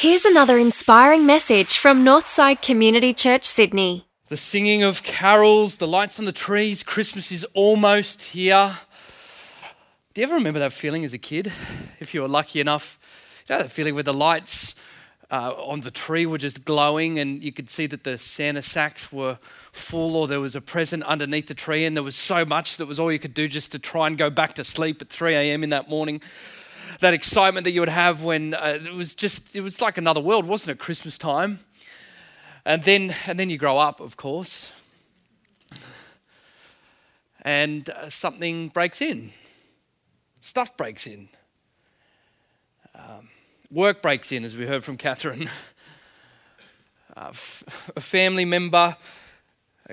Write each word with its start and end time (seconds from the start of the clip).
Here's 0.00 0.24
another 0.24 0.58
inspiring 0.58 1.26
message 1.26 1.76
from 1.76 2.04
Northside 2.04 2.62
Community 2.62 3.12
Church, 3.12 3.44
Sydney. 3.44 4.06
The 4.28 4.36
singing 4.36 4.84
of 4.84 5.02
carols, 5.02 5.78
the 5.78 5.88
lights 5.88 6.20
on 6.20 6.24
the 6.24 6.30
trees, 6.30 6.84
Christmas 6.84 7.32
is 7.32 7.42
almost 7.52 8.22
here. 8.22 8.76
Do 10.14 10.20
you 10.20 10.26
ever 10.28 10.36
remember 10.36 10.60
that 10.60 10.72
feeling 10.72 11.04
as 11.04 11.14
a 11.14 11.18
kid? 11.18 11.50
If 11.98 12.14
you 12.14 12.22
were 12.22 12.28
lucky 12.28 12.60
enough, 12.60 13.44
you 13.48 13.56
know 13.56 13.62
that 13.62 13.72
feeling 13.72 13.96
where 13.96 14.04
the 14.04 14.14
lights 14.14 14.76
uh, 15.32 15.52
on 15.56 15.80
the 15.80 15.90
tree 15.90 16.26
were 16.26 16.38
just 16.38 16.64
glowing 16.64 17.18
and 17.18 17.42
you 17.42 17.50
could 17.50 17.68
see 17.68 17.86
that 17.86 18.04
the 18.04 18.18
Santa 18.18 18.62
sacks 18.62 19.10
were 19.10 19.40
full 19.72 20.14
or 20.14 20.28
there 20.28 20.38
was 20.38 20.54
a 20.54 20.60
present 20.60 21.02
underneath 21.02 21.48
the 21.48 21.54
tree 21.54 21.84
and 21.84 21.96
there 21.96 22.04
was 22.04 22.14
so 22.14 22.44
much 22.44 22.76
that 22.76 22.86
was 22.86 23.00
all 23.00 23.10
you 23.10 23.18
could 23.18 23.34
do 23.34 23.48
just 23.48 23.72
to 23.72 23.80
try 23.80 24.06
and 24.06 24.16
go 24.16 24.30
back 24.30 24.54
to 24.54 24.62
sleep 24.62 25.02
at 25.02 25.08
3 25.08 25.34
a.m. 25.34 25.64
in 25.64 25.70
that 25.70 25.88
morning 25.88 26.20
that 27.00 27.14
excitement 27.14 27.64
that 27.64 27.72
you 27.72 27.80
would 27.80 27.88
have 27.88 28.22
when 28.22 28.54
uh, 28.54 28.78
it 28.84 28.92
was 28.92 29.14
just 29.14 29.54
it 29.54 29.60
was 29.60 29.80
like 29.80 29.98
another 29.98 30.20
world 30.20 30.46
wasn't 30.46 30.70
it? 30.72 30.78
Christmas 30.78 31.18
time. 31.18 31.60
And 32.64 32.82
then 32.82 33.14
and 33.26 33.38
then 33.38 33.50
you 33.50 33.58
grow 33.58 33.78
up 33.78 34.00
of 34.00 34.16
course. 34.16 34.72
And 37.42 37.88
uh, 37.88 38.10
something 38.10 38.68
breaks 38.68 39.00
in. 39.00 39.30
Stuff 40.40 40.76
breaks 40.76 41.06
in. 41.06 41.28
Um, 42.94 43.28
work 43.70 44.02
breaks 44.02 44.32
in 44.32 44.44
as 44.44 44.56
we 44.56 44.66
heard 44.66 44.84
from 44.84 44.96
catherine. 44.96 45.48
Uh, 47.16 47.30
f- 47.30 47.90
a 47.96 48.00
family 48.00 48.44
member 48.44 48.96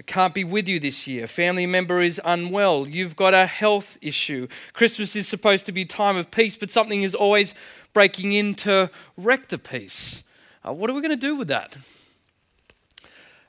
can't 0.02 0.34
be 0.34 0.44
with 0.44 0.67
you 0.67 0.80
this 0.80 1.08
year. 1.08 1.26
Family 1.26 1.66
member 1.66 2.02
is 2.02 2.20
unwell. 2.26 2.85
You've 2.85 3.16
got 3.16 3.34
a 3.34 3.45
health 3.45 3.98
issue. 4.02 4.48
Christmas 4.73 5.16
is 5.16 5.26
supposed 5.26 5.66
to 5.68 5.71
be 5.71 5.84
a 5.84 5.85
time 5.85 6.18
of 6.18 6.31
peace, 6.31 6.58
but 6.58 6.70
something 6.70 7.04
is 7.04 7.16
always 7.16 7.54
breaking 7.94 8.34
in 8.34 8.55
to 8.55 8.90
wreck 9.16 9.48
the 9.48 9.58
peace. 9.58 10.23
Uh, 10.68 10.73
what 10.73 10.90
are 10.90 10.94
we 10.94 11.02
going 11.02 11.12
to 11.12 11.16
do 11.16 11.38
with 11.38 11.48
that? 11.48 11.77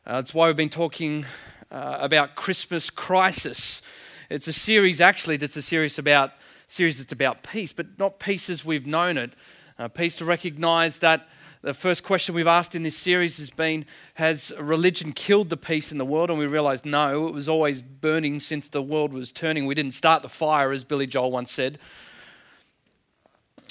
Uh, 0.07 0.17
that's 0.17 0.33
why 0.33 0.47
we've 0.47 0.55
been 0.55 0.69
talking 0.69 1.27
uh, 1.73 1.99
about 2.01 2.37
Christmas 2.37 2.91
crisis. 2.91 3.83
It's 4.31 4.47
a 4.47 4.53
series, 4.53 5.01
actually, 5.01 5.39
that's 5.39 5.57
a 5.57 5.63
series 5.63 5.99
about 5.99 6.33
series 6.69 6.99
that's 6.99 7.13
about 7.13 7.43
peace, 7.43 7.73
but 7.73 7.99
not 7.99 8.21
peace 8.21 8.49
as 8.49 8.65
we've 8.65 8.87
known 8.87 9.17
it. 9.17 9.33
Uh, 9.79 9.89
peace 9.89 10.17
to 10.17 10.25
recognize 10.25 10.99
that 10.99 11.29
the 11.63 11.75
first 11.75 12.05
question 12.05 12.35
we've 12.35 12.47
asked 12.47 12.75
in 12.75 12.83
this 12.83 12.97
series 12.97 13.39
has 13.39 13.51
been 13.51 13.87
Has 14.15 14.53
religion 14.59 15.13
killed 15.13 15.49
the 15.49 15.57
peace 15.57 15.91
in 15.91 15.99
the 15.99 16.05
world? 16.05 16.31
And 16.31 16.39
we 16.39 16.47
realized 16.47 16.87
no, 16.87 17.27
it 17.27 17.35
was 17.35 17.49
always 17.49 17.83
burning 17.83 18.41
since 18.41 18.69
the 18.69 18.83
world 18.83 19.13
was 19.13 19.33
turning. 19.33 19.67
We 19.67 19.75
didn't 19.75 19.95
start 19.95 20.23
the 20.23 20.29
fire, 20.29 20.73
as 20.73 20.85
Billy 20.85 21.07
Joel 21.07 21.31
once 21.31 21.53
said. 21.53 21.79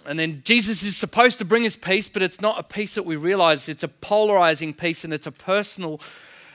And 0.06 0.20
then 0.20 0.42
Jesus 0.46 0.84
is 0.84 0.96
supposed 0.96 1.40
to 1.40 1.46
bring 1.46 1.66
us 1.66 1.76
peace, 1.76 2.10
but 2.10 2.22
it's 2.22 2.40
not 2.40 2.60
a 2.60 2.64
peace 2.64 2.96
that 2.96 3.04
we 3.04 3.16
realize. 3.16 3.68
It's 3.68 3.84
a 3.84 3.88
polarizing 3.88 4.74
peace 4.74 5.04
and 5.04 5.12
it's 5.14 5.26
a 5.26 5.32
personal 5.32 6.00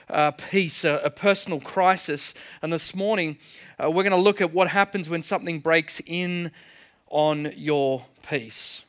uh, 0.09 0.31
peace, 0.31 0.83
a, 0.83 1.01
a, 1.03 1.09
personal 1.09 1.59
crisis. 1.59 2.33
And 2.61 2.71
this 2.71 2.95
morning, 2.95 3.37
uh, 3.81 3.89
we're 3.89 4.03
going 4.03 4.11
to 4.11 4.17
look 4.17 4.41
at 4.41 4.53
what 4.53 4.69
happens 4.69 5.09
when 5.09 5.23
something 5.23 5.59
breaks 5.59 6.01
in 6.05 6.51
on 7.09 7.51
your 7.55 8.05
peace. 8.27 8.83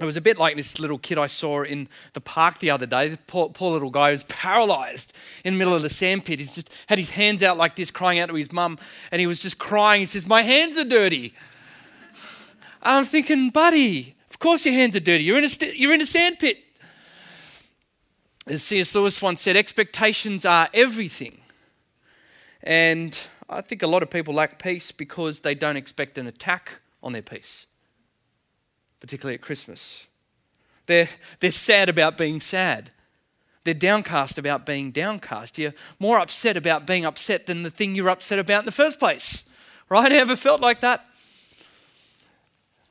It 0.00 0.04
was 0.04 0.16
a 0.16 0.20
bit 0.20 0.38
like 0.38 0.56
this 0.56 0.80
little 0.80 0.98
kid 0.98 1.18
I 1.18 1.28
saw 1.28 1.62
in 1.62 1.88
the 2.14 2.20
park 2.20 2.58
the 2.58 2.70
other 2.70 2.86
day. 2.86 3.08
The 3.08 3.16
poor, 3.16 3.48
poor 3.50 3.72
little 3.72 3.90
guy 3.90 4.10
was 4.10 4.24
paralyzed 4.24 5.12
in 5.44 5.54
the 5.54 5.58
middle 5.58 5.74
of 5.74 5.82
the 5.82 5.88
sandpit. 5.88 6.40
He's 6.40 6.56
just 6.56 6.70
had 6.88 6.98
his 6.98 7.10
hands 7.10 7.44
out 7.44 7.56
like 7.56 7.76
this, 7.76 7.92
crying 7.92 8.18
out 8.18 8.28
to 8.28 8.34
his 8.34 8.50
mum, 8.50 8.76
and 9.12 9.20
he 9.20 9.28
was 9.28 9.40
just 9.40 9.58
crying. 9.58 10.00
He 10.00 10.06
says, 10.06 10.26
My 10.26 10.42
hands 10.42 10.76
are 10.76 10.84
dirty. 10.84 11.34
I'm 12.82 13.04
thinking, 13.04 13.50
buddy, 13.50 14.16
of 14.30 14.40
course 14.40 14.66
your 14.66 14.74
hands 14.74 14.96
are 14.96 15.00
dirty. 15.00 15.22
You're 15.22 15.38
in 15.38 15.44
a, 15.44 15.48
st- 15.48 15.76
you're 15.76 15.94
in 15.94 16.02
a 16.02 16.06
sandpit. 16.06 16.58
As 18.46 18.62
C.S. 18.64 18.94
Lewis 18.94 19.22
once 19.22 19.40
said, 19.40 19.56
expectations 19.56 20.44
are 20.44 20.68
everything. 20.74 21.38
And 22.62 23.18
I 23.48 23.62
think 23.62 23.82
a 23.82 23.86
lot 23.86 24.02
of 24.02 24.10
people 24.10 24.34
lack 24.34 24.62
peace 24.62 24.92
because 24.92 25.40
they 25.40 25.54
don't 25.54 25.76
expect 25.76 26.18
an 26.18 26.26
attack 26.26 26.80
on 27.02 27.12
their 27.12 27.22
peace 27.22 27.66
particularly 29.04 29.34
at 29.34 29.42
Christmas. 29.42 30.06
They're, 30.86 31.10
they're 31.40 31.50
sad 31.50 31.90
about 31.90 32.16
being 32.16 32.40
sad. 32.40 32.88
They're 33.62 33.74
downcast 33.74 34.38
about 34.38 34.64
being 34.64 34.92
downcast. 34.92 35.58
You're 35.58 35.74
more 35.98 36.18
upset 36.18 36.56
about 36.56 36.86
being 36.86 37.04
upset 37.04 37.44
than 37.44 37.64
the 37.64 37.70
thing 37.70 37.94
you're 37.94 38.08
upset 38.08 38.38
about 38.38 38.60
in 38.60 38.64
the 38.64 38.72
first 38.72 38.98
place. 38.98 39.44
Right? 39.90 40.10
Ever 40.12 40.36
felt 40.36 40.62
like 40.62 40.80
that? 40.80 41.06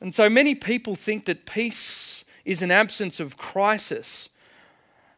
And 0.01 0.13
so 0.13 0.29
many 0.29 0.53
people 0.53 0.93
think 0.93 1.25
that 1.25 1.47
peace 1.47 2.25
is 2.45 2.61
an 2.61 2.69
absence 2.69 3.19
of 3.19 3.35
crisis, 3.35 4.29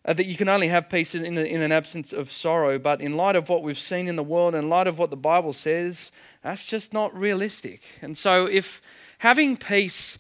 uh, 0.06 0.14
that 0.14 0.28
you 0.28 0.38
can 0.38 0.48
only 0.48 0.70
have 0.70 0.90
peace 0.90 1.14
in, 1.14 1.26
in, 1.26 1.38
in, 1.38 1.62
an 1.62 1.74
absence 1.74 2.14
of 2.14 2.32
sorrow. 2.32 2.80
But 2.80 3.02
in 3.02 3.18
light 3.18 3.36
of 3.36 3.50
what 3.50 3.64
we've 3.64 3.78
seen 3.78 4.08
in 4.08 4.16
the 4.16 4.24
world, 4.24 4.56
in 4.56 4.70
light 4.70 4.88
of 4.88 4.98
what 4.98 5.10
the 5.10 5.18
Bible 5.18 5.52
says, 5.52 6.14
that's 6.42 6.66
just 6.66 6.94
not 6.94 7.14
realistic. 7.14 7.82
And 8.02 8.18
so 8.18 8.46
if 8.46 8.82
having 9.18 9.58
peace 9.58 10.18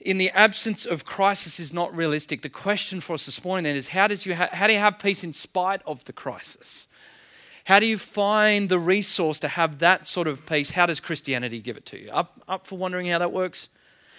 in 0.00 0.18
the 0.18 0.30
absence 0.30 0.86
of 0.86 1.04
crisis 1.04 1.60
is 1.60 1.72
not 1.72 1.94
realistic. 1.94 2.42
The 2.42 2.48
question 2.48 3.00
for 3.00 3.14
us 3.14 3.26
this 3.26 3.44
morning 3.44 3.64
then 3.64 3.76
is 3.76 3.88
how, 3.88 4.06
does 4.06 4.24
you 4.24 4.34
ha- 4.34 4.48
how 4.52 4.66
do 4.66 4.72
you 4.72 4.78
have 4.78 4.98
peace 4.98 5.22
in 5.22 5.32
spite 5.32 5.82
of 5.86 6.04
the 6.06 6.12
crisis? 6.12 6.86
How 7.64 7.78
do 7.78 7.86
you 7.86 7.98
find 7.98 8.68
the 8.68 8.78
resource 8.78 9.38
to 9.40 9.48
have 9.48 9.78
that 9.80 10.06
sort 10.06 10.26
of 10.26 10.46
peace? 10.46 10.70
How 10.70 10.86
does 10.86 11.00
Christianity 11.00 11.60
give 11.60 11.76
it 11.76 11.86
to 11.86 12.00
you? 12.00 12.10
Up, 12.10 12.40
up 12.48 12.66
for 12.66 12.78
wondering 12.78 13.08
how 13.08 13.18
that 13.18 13.32
works? 13.32 13.68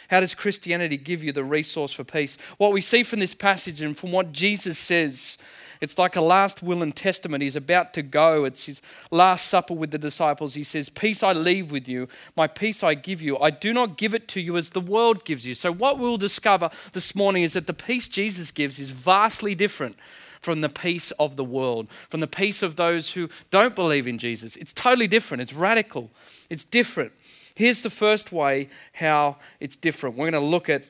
How 0.10 0.20
does 0.20 0.36
Christianity 0.36 0.98
give 0.98 1.24
you 1.24 1.32
the 1.32 1.44
resource 1.44 1.94
for 1.94 2.04
peace? 2.04 2.38
What 2.58 2.74
we 2.74 2.82
see 2.82 3.02
from 3.02 3.20
this 3.20 3.34
passage 3.34 3.82
and 3.82 3.98
from 3.98 4.12
what 4.12 4.32
Jesus 4.32 4.78
says 4.78 5.38
it's 5.82 5.98
like 5.98 6.16
a 6.16 6.22
last 6.22 6.62
will 6.62 6.84
and 6.84 6.96
testament. 6.96 7.42
He's 7.42 7.56
about 7.56 7.94
to 7.96 8.04
go. 8.04 8.46
It's 8.46 8.66
his 8.66 8.82
last 9.10 9.48
supper 9.48 9.74
with 9.74 9.90
the 9.90 9.98
disciples. 9.98 10.54
He 10.54 10.64
says, 10.64 10.90
Peace 10.90 11.24
I 11.24 11.34
leave 11.34 11.72
with 11.72 11.90
you, 11.90 12.08
my 12.38 12.46
peace 12.46 12.84
I 12.84 12.94
give 12.94 13.22
you. 13.22 13.38
I 13.40 13.50
do 13.50 13.74
not 13.74 13.98
give 13.98 14.14
it 14.14 14.28
to 14.30 14.42
you 14.42 14.58
as 14.58 14.70
the 14.70 14.80
world 14.80 15.26
gives 15.26 15.46
you. 15.46 15.56
So, 15.56 15.72
what 15.72 15.98
we'll 15.98 16.18
discover 16.18 16.70
this 16.94 17.16
morning 17.16 17.42
is 17.42 17.54
that 17.54 17.66
the 17.66 17.74
peace 17.74 18.08
Jesus 18.08 18.52
gives 18.52 18.80
is 18.80 18.92
vastly 18.92 19.56
different 19.56 19.98
from 20.40 20.62
the 20.62 20.70
peace 20.70 21.12
of 21.12 21.36
the 21.36 21.44
world, 21.44 21.90
from 22.10 22.20
the 22.20 22.28
peace 22.28 22.62
of 22.62 22.76
those 22.76 23.14
who 23.14 23.30
don't 23.50 23.76
believe 23.76 24.08
in 24.08 24.18
Jesus. 24.20 24.56
It's 24.56 24.74
totally 24.74 25.08
different, 25.08 25.42
it's 25.42 25.54
radical, 25.54 26.12
it's 26.50 26.64
different. 26.64 27.12
Here's 27.56 27.82
the 27.82 27.90
first 27.90 28.32
way 28.32 28.70
how 28.94 29.38
it's 29.60 29.76
different. 29.76 30.16
We're 30.16 30.32
going 30.32 30.42
to 30.42 30.48
look 30.48 30.70
at 30.70 30.86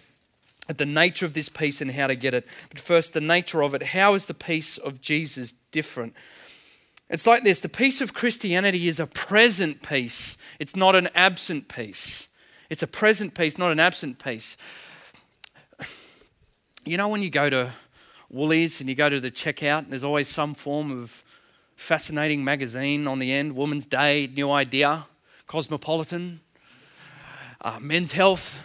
at 0.71 0.77
the 0.77 0.85
nature 0.85 1.25
of 1.25 1.33
this 1.33 1.49
peace 1.49 1.81
and 1.81 1.91
how 1.91 2.07
to 2.07 2.15
get 2.15 2.33
it. 2.33 2.47
But 2.69 2.79
first, 2.79 3.13
the 3.13 3.21
nature 3.21 3.61
of 3.61 3.75
it. 3.75 3.83
How 3.83 4.13
is 4.13 4.25
the 4.25 4.33
peace 4.33 4.77
of 4.77 5.01
Jesus 5.01 5.53
different? 5.71 6.15
It's 7.09 7.27
like 7.27 7.43
this 7.43 7.59
the 7.59 7.69
peace 7.69 7.99
of 7.99 8.13
Christianity 8.13 8.87
is 8.87 8.99
a 8.99 9.05
present 9.05 9.83
peace, 9.83 10.37
it's 10.59 10.75
not 10.75 10.95
an 10.95 11.09
absent 11.13 11.67
peace. 11.67 12.27
It's 12.69 12.81
a 12.81 12.87
present 12.87 13.33
peace, 13.33 13.57
not 13.57 13.73
an 13.73 13.81
absent 13.81 14.17
peace. 14.23 14.55
You 16.85 16.95
know, 16.95 17.09
when 17.09 17.21
you 17.21 17.29
go 17.29 17.49
to 17.49 17.71
Woolies 18.29 18.79
and 18.79 18.89
you 18.89 18.95
go 18.95 19.09
to 19.09 19.19
the 19.19 19.29
checkout, 19.29 19.89
there's 19.89 20.05
always 20.05 20.29
some 20.29 20.53
form 20.53 20.89
of 20.89 21.21
fascinating 21.75 22.45
magazine 22.45 23.07
on 23.07 23.19
the 23.19 23.33
end 23.33 23.57
Woman's 23.57 23.85
Day, 23.85 24.25
New 24.33 24.49
Idea, 24.49 25.05
Cosmopolitan, 25.47 26.39
uh, 27.59 27.77
Men's 27.81 28.13
Health, 28.13 28.63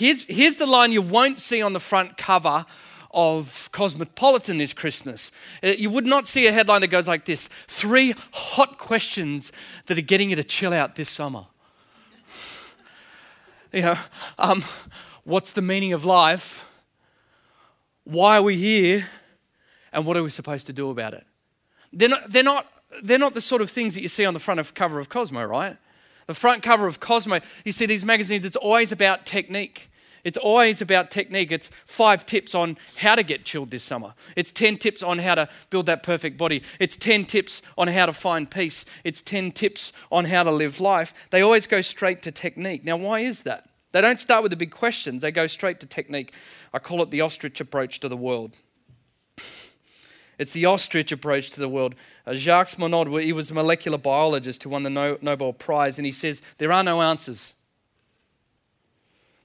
Here's, 0.00 0.24
here's 0.24 0.56
the 0.56 0.64
line 0.64 0.92
you 0.92 1.02
won't 1.02 1.38
see 1.38 1.60
on 1.60 1.74
the 1.74 1.78
front 1.78 2.16
cover 2.16 2.64
of 3.10 3.68
Cosmopolitan 3.70 4.56
this 4.56 4.72
Christmas. 4.72 5.30
Uh, 5.62 5.74
you 5.76 5.90
would 5.90 6.06
not 6.06 6.26
see 6.26 6.46
a 6.46 6.52
headline 6.52 6.80
that 6.80 6.86
goes 6.86 7.06
like 7.06 7.26
this 7.26 7.50
Three 7.68 8.14
hot 8.32 8.78
questions 8.78 9.52
that 9.86 9.98
are 9.98 10.00
getting 10.00 10.30
you 10.30 10.36
to 10.36 10.42
chill 10.42 10.72
out 10.72 10.96
this 10.96 11.10
summer. 11.10 11.44
you 13.74 13.82
know, 13.82 13.98
um, 14.38 14.64
what's 15.24 15.52
the 15.52 15.60
meaning 15.60 15.92
of 15.92 16.06
life? 16.06 16.64
Why 18.04 18.38
are 18.38 18.42
we 18.42 18.56
here? 18.56 19.06
And 19.92 20.06
what 20.06 20.16
are 20.16 20.22
we 20.22 20.30
supposed 20.30 20.66
to 20.68 20.72
do 20.72 20.88
about 20.88 21.12
it? 21.12 21.26
They're 21.92 22.08
not, 22.08 22.30
they're 22.32 22.42
not, 22.42 22.72
they're 23.02 23.18
not 23.18 23.34
the 23.34 23.42
sort 23.42 23.60
of 23.60 23.70
things 23.70 23.96
that 23.96 24.00
you 24.00 24.08
see 24.08 24.24
on 24.24 24.32
the 24.32 24.40
front 24.40 24.60
of 24.60 24.72
cover 24.72 24.98
of 24.98 25.10
Cosmo, 25.10 25.44
right? 25.44 25.76
The 26.26 26.32
front 26.32 26.62
cover 26.62 26.86
of 26.86 27.00
Cosmo, 27.00 27.40
you 27.66 27.72
see 27.72 27.84
these 27.84 28.02
magazines, 28.02 28.46
it's 28.46 28.56
always 28.56 28.92
about 28.92 29.26
technique. 29.26 29.88
It's 30.24 30.38
always 30.38 30.82
about 30.82 31.10
technique. 31.10 31.50
It's 31.50 31.70
five 31.84 32.26
tips 32.26 32.54
on 32.54 32.76
how 32.96 33.14
to 33.14 33.22
get 33.22 33.44
chilled 33.44 33.70
this 33.70 33.82
summer. 33.82 34.14
It's 34.36 34.52
10 34.52 34.78
tips 34.78 35.02
on 35.02 35.18
how 35.18 35.34
to 35.34 35.48
build 35.70 35.86
that 35.86 36.02
perfect 36.02 36.36
body. 36.36 36.62
It's 36.78 36.96
10 36.96 37.24
tips 37.24 37.62
on 37.78 37.88
how 37.88 38.06
to 38.06 38.12
find 38.12 38.50
peace. 38.50 38.84
It's 39.04 39.22
10 39.22 39.52
tips 39.52 39.92
on 40.10 40.26
how 40.26 40.42
to 40.42 40.50
live 40.50 40.80
life. 40.80 41.14
They 41.30 41.42
always 41.42 41.66
go 41.66 41.80
straight 41.80 42.22
to 42.22 42.32
technique. 42.32 42.84
Now, 42.84 42.96
why 42.96 43.20
is 43.20 43.42
that? 43.44 43.68
They 43.92 44.00
don't 44.00 44.20
start 44.20 44.42
with 44.42 44.50
the 44.50 44.56
big 44.56 44.70
questions, 44.70 45.22
they 45.22 45.32
go 45.32 45.46
straight 45.46 45.80
to 45.80 45.86
technique. 45.86 46.32
I 46.72 46.78
call 46.78 47.02
it 47.02 47.10
the 47.10 47.22
ostrich 47.22 47.60
approach 47.60 48.00
to 48.00 48.08
the 48.08 48.16
world. 48.16 48.56
It's 50.38 50.54
the 50.54 50.64
ostrich 50.64 51.12
approach 51.12 51.50
to 51.50 51.60
the 51.60 51.68
world. 51.68 51.94
Uh, 52.26 52.32
Jacques 52.32 52.78
Monod, 52.78 53.22
he 53.22 53.30
was 53.30 53.50
a 53.50 53.54
molecular 53.54 53.98
biologist 53.98 54.62
who 54.62 54.70
won 54.70 54.84
the 54.84 55.18
Nobel 55.20 55.52
Prize, 55.52 55.98
and 55.98 56.06
he 56.06 56.12
says 56.12 56.40
there 56.56 56.72
are 56.72 56.82
no 56.82 57.02
answers. 57.02 57.52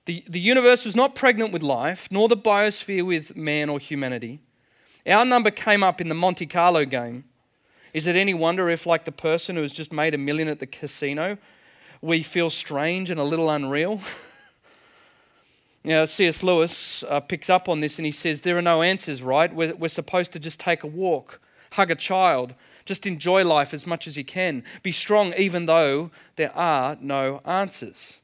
The, 0.06 0.24
the 0.28 0.40
universe 0.40 0.86
was 0.86 0.96
not 0.96 1.16
pregnant 1.16 1.52
with 1.52 1.64
life, 1.64 2.08
nor 2.12 2.28
the 2.28 2.38
biosphere 2.38 3.06
with 3.06 3.36
man 3.36 3.70
or 3.70 3.80
humanity. 3.80 4.40
Our 5.08 5.26
number 5.26 5.52
came 5.52 5.84
up 5.84 6.00
in 6.00 6.10
the 6.10 6.16
Monte 6.16 6.46
Carlo 6.46 6.86
game. 6.86 7.26
Is 7.94 8.08
it 8.08 8.16
any 8.16 8.34
wonder 8.34 8.70
if, 8.70 8.86
like 8.86 9.06
the 9.06 9.12
person 9.12 9.56
who 9.56 9.62
has 9.62 9.74
just 9.74 9.92
made 9.92 10.14
a 10.14 10.18
million 10.18 10.48
at 10.48 10.60
the 10.60 10.68
casino, 10.68 11.38
we 12.02 12.22
feel 12.24 12.50
strange 12.50 13.10
and 13.10 13.20
a 13.20 13.24
little 13.24 13.50
unreal? 13.50 14.02
Now, 15.86 16.06
C.S. 16.06 16.42
Lewis 16.42 17.04
uh, 17.04 17.20
picks 17.20 17.48
up 17.48 17.70
on 17.70 17.80
this 17.80 18.00
and 18.00 18.08
he 18.08 18.12
says, 18.12 18.42
There 18.42 18.58
are 18.58 18.62
no 18.62 18.82
answers, 18.82 19.22
right? 19.22 19.54
We're, 19.54 19.76
we're 19.76 19.88
supposed 19.88 20.34
to 20.34 20.40
just 20.40 20.60
take 20.60 20.84
a 20.84 20.88
walk, 20.88 21.40
hug 21.74 21.92
a 21.92 21.96
child, 21.96 22.56
just 22.86 23.06
enjoy 23.06 23.44
life 23.44 23.72
as 23.72 23.86
much 23.86 24.08
as 24.08 24.18
you 24.18 24.26
can. 24.26 24.64
Be 24.82 24.92
strong 24.92 25.32
even 25.38 25.68
though 25.68 26.10
there 26.38 26.56
are 26.58 26.98
no 27.00 27.40
answers. 27.46 28.18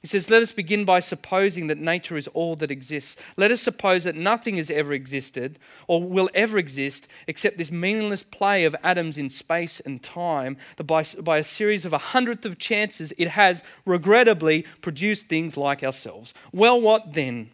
He 0.00 0.06
says, 0.06 0.30
Let 0.30 0.42
us 0.42 0.52
begin 0.52 0.84
by 0.84 1.00
supposing 1.00 1.66
that 1.66 1.78
nature 1.78 2.16
is 2.16 2.26
all 2.28 2.56
that 2.56 2.70
exists. 2.70 3.20
Let 3.36 3.50
us 3.50 3.60
suppose 3.60 4.04
that 4.04 4.16
nothing 4.16 4.56
has 4.56 4.70
ever 4.70 4.94
existed 4.94 5.58
or 5.86 6.02
will 6.02 6.30
ever 6.34 6.56
exist 6.56 7.06
except 7.26 7.58
this 7.58 7.70
meaningless 7.70 8.22
play 8.22 8.64
of 8.64 8.74
atoms 8.82 9.18
in 9.18 9.28
space 9.28 9.78
and 9.80 10.02
time, 10.02 10.56
that 10.76 10.84
by, 10.84 11.04
by 11.22 11.36
a 11.38 11.44
series 11.44 11.84
of 11.84 11.92
a 11.92 11.98
hundredth 11.98 12.46
of 12.46 12.58
chances 12.58 13.12
it 13.18 13.28
has 13.28 13.62
regrettably 13.84 14.64
produced 14.80 15.28
things 15.28 15.56
like 15.56 15.82
ourselves. 15.82 16.32
Well, 16.50 16.80
what 16.80 17.12
then? 17.12 17.50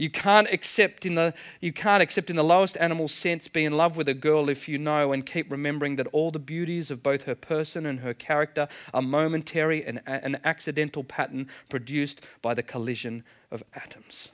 You 0.00 0.08
can't 0.08 0.50
accept 0.50 1.04
in 1.04 1.14
the 1.14 1.34
you 1.60 1.74
can't 1.74 2.02
accept 2.02 2.30
in 2.30 2.36
the 2.36 2.42
lowest 2.42 2.78
animal 2.78 3.06
sense 3.06 3.48
be 3.48 3.66
in 3.66 3.76
love 3.76 3.98
with 3.98 4.08
a 4.08 4.14
girl 4.14 4.48
if 4.48 4.66
you 4.66 4.78
know 4.78 5.12
and 5.12 5.26
keep 5.26 5.52
remembering 5.52 5.96
that 5.96 6.06
all 6.06 6.30
the 6.30 6.38
beauties 6.38 6.90
of 6.90 7.02
both 7.02 7.24
her 7.24 7.34
person 7.34 7.84
and 7.84 8.00
her 8.00 8.14
character 8.14 8.66
are 8.94 9.02
momentary 9.02 9.84
and 9.84 10.00
an 10.06 10.40
accidental 10.42 11.04
pattern 11.04 11.48
produced 11.68 12.26
by 12.40 12.54
the 12.54 12.62
collision 12.62 13.24
of 13.50 13.62
atoms. 13.74 14.30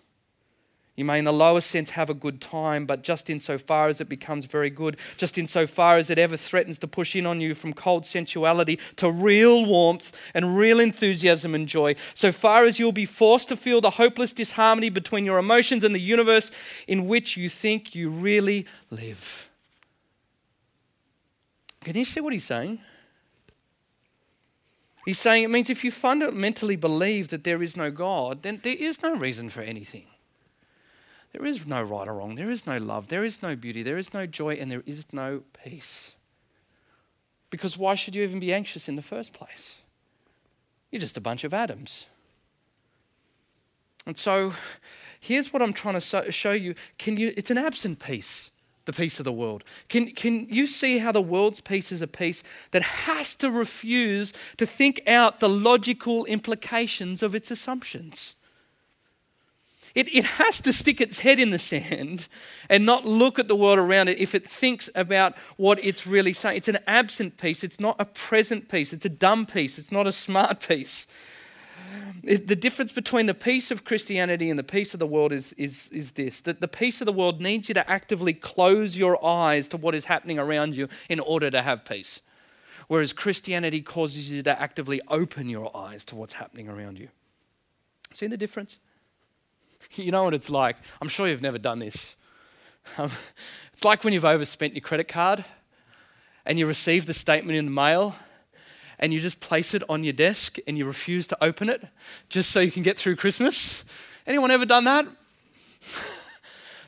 You 0.97 1.05
may, 1.05 1.19
in 1.19 1.27
the 1.27 1.33
lowest 1.33 1.71
sense, 1.71 1.91
have 1.91 2.09
a 2.09 2.15
good 2.15 2.41
time, 2.41 2.87
but 2.87 3.03
just 3.03 3.29
insofar 3.29 3.89
as 3.89 4.01
it 4.01 4.09
becomes 4.09 4.47
very 4.47 4.71
good, 4.71 4.97
just 5.19 5.37
insofar 5.37 5.99
as 5.99 6.09
it 6.09 6.19
ever 6.19 6.39
threatens 6.39 6.79
to 6.79 6.89
push 6.89 7.15
in 7.15 7.27
on 7.27 7.39
you 7.39 7.55
from 7.55 7.75
cold 7.75 8.07
sensuality 8.07 8.81
to 8.97 9.11
real 9.11 9.67
warmth 9.67 10.17
and 10.33 10.57
real 10.57 10.81
enthusiasm 10.81 11.55
and 11.55 11.69
joy, 11.69 11.95
so 12.15 12.33
far 12.33 12.65
as 12.65 12.79
you'll 12.79 12.93
be 12.93 13.05
forced 13.05 13.51
to 13.51 13.59
feel 13.59 13.83
the 13.83 13.91
hopeless 13.91 14.33
disharmony 14.33 14.89
between 14.89 15.27
your 15.27 15.39
emotions 15.39 15.85
and 15.85 15.95
the 15.95 16.01
universe 16.01 16.51
in 16.89 17.07
which 17.07 17.37
you 17.37 17.51
think 17.51 17.95
you 17.95 18.09
really 18.09 18.67
live. 18.91 19.51
Can 21.85 21.95
you 21.95 22.07
see 22.07 22.21
what 22.21 22.33
he's 22.33 22.45
saying? 22.45 22.81
He's 25.05 25.19
saying 25.19 25.45
it 25.45 25.51
means 25.51 25.69
if 25.69 25.85
you 25.85 25.91
fundamentally 25.91 26.75
believe 26.75 27.29
that 27.29 27.45
there 27.45 27.63
is 27.63 27.77
no 27.77 27.91
God, 27.91 28.43
then 28.43 28.61
there 28.65 28.75
is 28.77 29.03
no 29.03 29.15
reason 29.15 29.51
for 29.51 29.61
anything. 29.61 30.07
There 31.37 31.47
is 31.47 31.67
no 31.67 31.83
right 31.83 32.09
or 32.09 32.15
wrong. 32.15 32.37
There 32.37 32.50
is 32.50 32.67
no 32.67 32.79
love. 32.79 33.09
There 33.09 33.23
is 33.23 33.43
no 33.43 33.55
beauty. 33.55 33.83
There 33.83 33.99
is 33.99 34.15
no 34.15 34.25
joy. 34.25 34.55
And 34.55 34.71
there 34.71 34.83
is 34.87 35.12
no 35.12 35.43
peace. 35.62 36.17
Because 37.50 37.77
why 37.77 37.94
should 37.94 38.15
you 38.15 38.23
even 38.23 38.41
be 38.41 38.55
anxious 38.55 38.88
in 38.88 38.97
the 38.97 39.03
first 39.03 39.35
place? 39.35 39.77
You're 40.91 41.00
just 41.00 41.19
a 41.19 41.21
bunch 41.21 41.44
of 41.44 41.53
atoms. 41.53 42.06
And 44.06 44.17
so 44.17 44.55
here's 45.21 45.53
what 45.53 45.61
I'm 45.61 45.75
trying 45.75 46.00
to 46.00 46.33
show 46.33 46.53
you. 46.53 46.75
Can 46.97 47.19
you 47.19 47.35
it's 47.37 47.50
an 47.50 47.59
absent 47.59 47.99
peace, 47.99 48.50
the 48.87 48.94
peace 48.94 49.19
of 49.19 49.25
the 49.25 49.33
world. 49.33 49.62
Can, 49.91 50.12
can 50.12 50.47
you 50.49 50.67
see 50.67 50.99
how 50.99 51.12
the 51.12 51.21
world's 51.21 51.61
peace 51.61 51.93
is 51.93 52.00
a 52.00 52.06
peace 52.06 52.43
that 52.71 52.83
has 52.83 53.37
to 53.37 53.50
refuse 53.50 54.33
to 54.56 54.65
think 54.65 55.03
out 55.06 55.41
the 55.41 55.50
logical 55.50 56.25
implications 56.25 57.23
of 57.23 57.35
its 57.35 57.50
assumptions? 57.50 58.36
It, 59.97 60.15
it 60.15 60.27
has 60.27 60.61
to 60.61 60.75
stick 60.75 61.01
its 61.01 61.21
head 61.21 61.39
in 61.39 61.51
the 61.51 61.59
sand 61.59 62.29
and 62.69 62.85
not 62.85 63.07
look 63.07 63.39
at 63.39 63.49
the 63.49 63.57
world 63.57 63.79
around 63.79 64.09
it 64.09 64.21
if 64.21 64.35
it 64.35 64.47
thinks 64.47 64.91
about 64.95 65.35
what 65.57 65.83
it's 65.83 66.07
really 66.07 66.35
saying. 66.35 66.59
It's 66.59 66.69
an 66.69 66.81
absent 66.87 67.39
peace, 67.39 67.65
it's 67.65 67.81
not 67.81 67.97
a 67.99 68.05
present 68.05 68.69
peace, 68.69 68.93
it's 68.93 69.07
a 69.07 69.09
dumb 69.09 69.47
peace, 69.47 69.79
it's 69.79 69.91
not 69.91 70.07
a 70.07 70.13
smart 70.13 70.61
peace. 70.61 71.07
It, 72.23 72.47
the 72.47 72.57
difference 72.57 72.93
between 72.93 73.25
the 73.25 73.33
peace 73.33 73.71
of 73.71 73.85
Christianity 73.85 74.51
and 74.51 74.59
the 74.59 74.65
peace 74.65 74.93
of 74.93 75.01
the 75.01 75.07
world 75.07 75.33
is, 75.33 75.55
is, 75.55 75.89
is 75.89 76.13
this 76.13 76.43
that 76.43 76.61
the 76.61 76.69
peace 76.69 77.01
of 77.01 77.07
the 77.07 77.13
world 77.13 77.41
needs 77.41 77.69
you 77.69 77.75
to 77.75 77.91
actively 77.91 78.35
close 78.35 78.99
your 78.99 79.25
eyes 79.25 79.67
to 79.69 79.79
what 79.79 79.95
is 79.95 80.05
happening 80.05 80.39
around 80.39 80.77
you 80.77 80.89
in 81.09 81.21
order 81.21 81.51
to 81.51 81.63
have 81.63 81.87
peace. 81.87 82.21
Whereas 82.89 83.15
Christianity 83.15 83.81
causes 83.81 84.31
you 84.31 84.43
to 84.43 84.61
actively 84.61 85.01
open 85.09 85.49
your 85.49 85.75
eyes 85.75 86.05
to 86.07 86.17
what's 86.17 86.35
happening 86.35 86.69
around 86.69 86.99
you. 86.99 87.09
See 88.13 88.27
the 88.27 88.37
difference? 88.37 88.79
You 89.97 90.11
know 90.11 90.25
what 90.25 90.35
it's 90.35 90.50
like. 90.50 90.77
I'm 91.00 91.09
sure 91.09 91.29
you've 91.29 91.43
never 91.43 91.59
done 91.59 91.79
this. 91.79 92.17
Um, 92.99 93.11
it's 93.73 93.85
like 93.85 94.05
when 94.05 94.12
you've 94.12 94.25
overspent 94.25 94.75
your 94.75 94.81
credit 94.81 95.09
card 95.09 95.44
and 96.44 96.56
you 96.56 96.67
receive 96.69 97.06
the 97.06 97.15
statement 97.15 97.59
in 97.59 97.65
the 97.65 97.71
mail 97.73 98.15
and 99.00 99.12
you 99.12 99.19
just 99.19 99.41
place 99.41 99.75
it 99.75 99.83
on 99.88 100.05
your 100.05 100.12
desk 100.12 100.59
and 100.69 100.79
you 100.79 100.87
refuse 100.87 101.27
to 101.27 101.44
open 101.44 101.69
it 101.69 101.83
just 102.29 102.53
so 102.53 102.61
you 102.61 102.71
can 102.71 102.85
get 102.85 102.97
through 102.97 103.17
Christmas. 103.17 103.83
Anyone 104.25 104.53
ever 104.53 104.65
done 104.65 104.85
that? 104.85 105.06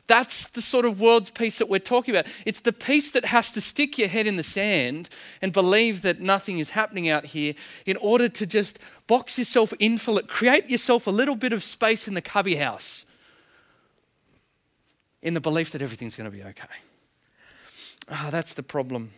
That's 0.09 0.47
the 0.47 0.61
sort 0.63 0.85
of 0.85 0.99
world's 0.99 1.29
peace 1.29 1.59
that 1.59 1.69
we're 1.69 1.77
talking 1.77 2.15
about. 2.15 2.25
It's 2.43 2.61
the 2.61 2.73
peace 2.73 3.11
that 3.11 3.25
has 3.25 3.51
to 3.51 3.61
stick 3.61 3.99
your 3.99 4.07
head 4.07 4.25
in 4.25 4.37
the 4.37 4.43
sand 4.43 5.07
and 5.39 5.53
believe 5.53 6.01
that 6.01 6.19
nothing 6.19 6.57
is 6.57 6.71
happening 6.71 7.07
out 7.07 7.27
here 7.27 7.53
in 7.85 7.95
order 7.97 8.27
to 8.27 8.47
just 8.47 8.79
box 9.05 9.37
yourself 9.37 9.71
in 9.77 9.99
for 9.99 10.17
it, 10.17 10.27
create 10.27 10.67
yourself 10.67 11.05
a 11.05 11.11
little 11.11 11.35
bit 11.35 11.53
of 11.53 11.63
space 11.63 12.07
in 12.07 12.15
the 12.15 12.23
cubby 12.23 12.55
house 12.55 13.05
in 15.21 15.35
the 15.35 15.41
belief 15.41 15.69
that 15.73 15.81
everything's 15.83 16.15
going 16.15 16.29
to 16.29 16.35
be 16.35 16.41
okay. 16.41 16.65
Ah, 18.09 18.25
oh, 18.25 18.31
that's 18.31 18.55
the 18.55 18.63
problem. 18.63 19.11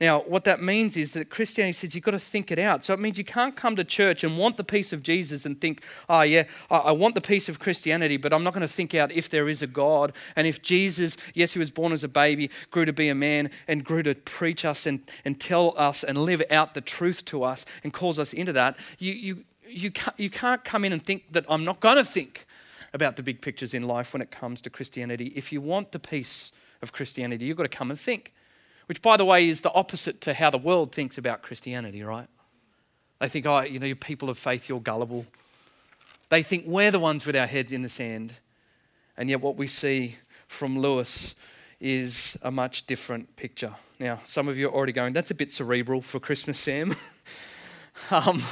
Now, 0.00 0.20
what 0.20 0.44
that 0.44 0.62
means 0.62 0.96
is 0.96 1.12
that 1.14 1.28
Christianity 1.28 1.72
says 1.72 1.94
you've 1.94 2.04
got 2.04 2.12
to 2.12 2.20
think 2.20 2.52
it 2.52 2.58
out. 2.58 2.84
So 2.84 2.94
it 2.94 3.00
means 3.00 3.18
you 3.18 3.24
can't 3.24 3.56
come 3.56 3.74
to 3.74 3.82
church 3.82 4.22
and 4.22 4.38
want 4.38 4.56
the 4.56 4.62
peace 4.62 4.92
of 4.92 5.02
Jesus 5.02 5.44
and 5.44 5.60
think, 5.60 5.82
oh, 6.08 6.22
yeah, 6.22 6.44
I 6.70 6.92
want 6.92 7.16
the 7.16 7.20
peace 7.20 7.48
of 7.48 7.58
Christianity, 7.58 8.16
but 8.16 8.32
I'm 8.32 8.44
not 8.44 8.54
going 8.54 8.66
to 8.66 8.72
think 8.72 8.94
out 8.94 9.10
if 9.10 9.28
there 9.28 9.48
is 9.48 9.60
a 9.60 9.66
God. 9.66 10.12
And 10.36 10.46
if 10.46 10.62
Jesus, 10.62 11.16
yes, 11.34 11.52
he 11.52 11.58
was 11.58 11.72
born 11.72 11.92
as 11.92 12.04
a 12.04 12.08
baby, 12.08 12.48
grew 12.70 12.84
to 12.84 12.92
be 12.92 13.08
a 13.08 13.14
man, 13.14 13.50
and 13.66 13.84
grew 13.84 14.04
to 14.04 14.14
preach 14.14 14.64
us 14.64 14.86
and, 14.86 15.00
and 15.24 15.40
tell 15.40 15.74
us 15.76 16.04
and 16.04 16.16
live 16.18 16.42
out 16.48 16.74
the 16.74 16.80
truth 16.80 17.24
to 17.26 17.42
us 17.42 17.66
and 17.82 17.92
calls 17.92 18.20
us 18.20 18.32
into 18.32 18.52
that, 18.52 18.78
you, 19.00 19.12
you, 19.12 19.44
you, 19.68 19.90
can't, 19.90 20.18
you 20.18 20.30
can't 20.30 20.64
come 20.64 20.84
in 20.84 20.92
and 20.92 21.02
think 21.02 21.32
that 21.32 21.44
I'm 21.48 21.64
not 21.64 21.80
going 21.80 21.96
to 21.96 22.04
think 22.04 22.46
about 22.92 23.16
the 23.16 23.24
big 23.24 23.40
pictures 23.40 23.74
in 23.74 23.82
life 23.82 24.12
when 24.12 24.22
it 24.22 24.30
comes 24.30 24.62
to 24.62 24.70
Christianity. 24.70 25.32
If 25.34 25.52
you 25.52 25.60
want 25.60 25.90
the 25.90 25.98
peace 25.98 26.52
of 26.82 26.92
Christianity, 26.92 27.46
you've 27.46 27.56
got 27.56 27.64
to 27.64 27.76
come 27.76 27.90
and 27.90 27.98
think 27.98 28.32
which, 28.88 29.02
by 29.02 29.18
the 29.18 29.24
way, 29.24 29.46
is 29.46 29.60
the 29.60 29.72
opposite 29.74 30.22
to 30.22 30.32
how 30.32 30.48
the 30.48 30.56
world 30.56 30.92
thinks 30.92 31.18
about 31.18 31.42
Christianity, 31.42 32.02
right? 32.02 32.26
They 33.18 33.28
think, 33.28 33.44
oh, 33.44 33.60
you 33.60 33.78
know, 33.78 33.86
you 33.86 33.94
people 33.94 34.30
of 34.30 34.38
faith, 34.38 34.66
you're 34.66 34.80
gullible. 34.80 35.26
They 36.30 36.42
think 36.42 36.64
we're 36.66 36.90
the 36.90 36.98
ones 36.98 37.26
with 37.26 37.36
our 37.36 37.46
heads 37.46 37.70
in 37.70 37.82
the 37.82 37.90
sand. 37.90 38.34
And 39.14 39.28
yet, 39.28 39.42
what 39.42 39.56
we 39.56 39.66
see 39.66 40.16
from 40.46 40.78
Lewis 40.78 41.34
is 41.80 42.38
a 42.40 42.50
much 42.50 42.86
different 42.86 43.36
picture. 43.36 43.74
Now, 44.00 44.20
some 44.24 44.48
of 44.48 44.56
you 44.56 44.68
are 44.68 44.72
already 44.72 44.92
going, 44.92 45.12
that's 45.12 45.30
a 45.30 45.34
bit 45.34 45.52
cerebral 45.52 46.00
for 46.00 46.18
Christmas, 46.18 46.58
Sam. 46.58 46.96
um, 48.10 48.42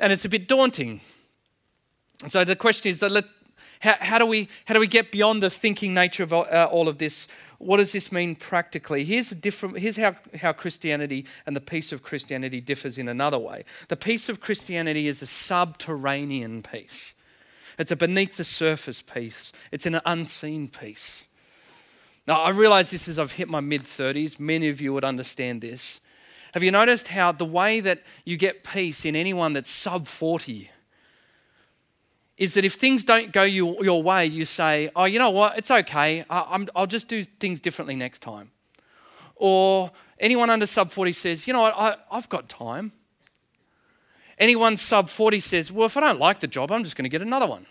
and 0.00 0.12
it's 0.12 0.24
a 0.24 0.28
bit 0.28 0.48
daunting. 0.48 1.02
So 2.26 2.42
the 2.42 2.56
question 2.56 2.90
is, 2.90 2.98
that 2.98 3.12
let, 3.12 3.26
how, 3.80 3.96
how, 3.98 4.18
do 4.18 4.26
we, 4.26 4.48
how 4.66 4.74
do 4.74 4.80
we 4.80 4.86
get 4.86 5.10
beyond 5.10 5.42
the 5.42 5.50
thinking 5.50 5.92
nature 5.92 6.22
of 6.22 6.32
all, 6.32 6.46
uh, 6.50 6.64
all 6.64 6.88
of 6.88 6.98
this? 6.98 7.26
what 7.60 7.76
does 7.76 7.92
this 7.92 8.10
mean 8.10 8.36
practically? 8.36 9.04
Here's, 9.04 9.30
a 9.30 9.34
different, 9.34 9.78
here's 9.78 9.96
how, 9.96 10.16
how 10.40 10.52
Christianity 10.52 11.26
and 11.44 11.54
the 11.54 11.60
peace 11.60 11.92
of 11.92 12.02
Christianity 12.02 12.58
differs 12.58 12.96
in 12.96 13.06
another 13.06 13.38
way. 13.38 13.64
The 13.88 13.96
peace 13.96 14.30
of 14.30 14.40
Christianity 14.40 15.06
is 15.06 15.20
a 15.20 15.26
subterranean 15.26 16.62
peace, 16.62 17.14
it's 17.78 17.92
a 17.92 17.96
beneath 17.96 18.38
the 18.38 18.44
surface 18.44 19.02
peace, 19.02 19.52
it's 19.70 19.84
an 19.84 20.00
unseen 20.06 20.68
peace. 20.68 21.26
Now, 22.26 22.40
I 22.40 22.50
realize 22.50 22.90
this 22.90 23.08
as 23.08 23.18
I've 23.18 23.32
hit 23.32 23.48
my 23.48 23.60
mid 23.60 23.82
30s. 23.82 24.40
Many 24.40 24.68
of 24.68 24.80
you 24.80 24.94
would 24.94 25.04
understand 25.04 25.60
this. 25.60 26.00
Have 26.54 26.62
you 26.62 26.70
noticed 26.70 27.08
how 27.08 27.32
the 27.32 27.44
way 27.44 27.80
that 27.80 28.02
you 28.24 28.36
get 28.36 28.64
peace 28.64 29.04
in 29.04 29.16
anyone 29.16 29.52
that's 29.52 29.70
sub 29.70 30.06
40 30.06 30.70
is 32.40 32.54
that 32.54 32.64
if 32.64 32.74
things 32.74 33.04
don't 33.04 33.32
go 33.32 33.42
you, 33.42 33.76
your 33.84 34.02
way, 34.02 34.26
you 34.26 34.44
say, 34.46 34.90
oh, 34.96 35.04
you 35.04 35.18
know 35.18 35.30
what, 35.30 35.56
it's 35.58 35.70
okay, 35.70 36.24
I, 36.28 36.66
will 36.74 36.86
just 36.86 37.06
do 37.06 37.22
things 37.22 37.60
differently 37.60 37.94
next 37.94 38.20
time. 38.20 38.50
Or 39.36 39.92
anyone 40.18 40.50
under 40.50 40.66
sub 40.66 40.90
40 40.90 41.12
says, 41.12 41.46
you 41.46 41.52
know 41.52 41.60
what, 41.60 41.74
I, 41.76 41.96
I've 42.10 42.28
got 42.30 42.48
time. 42.48 42.92
Anyone 44.38 44.78
sub 44.78 45.10
40 45.10 45.38
says, 45.38 45.70
well, 45.70 45.84
if 45.84 45.98
I 45.98 46.00
don't 46.00 46.18
like 46.18 46.40
the 46.40 46.46
job, 46.46 46.72
I'm 46.72 46.82
just 46.82 46.96
going 46.96 47.04
to 47.04 47.10
get 47.10 47.20
another 47.20 47.46
one. 47.46 47.66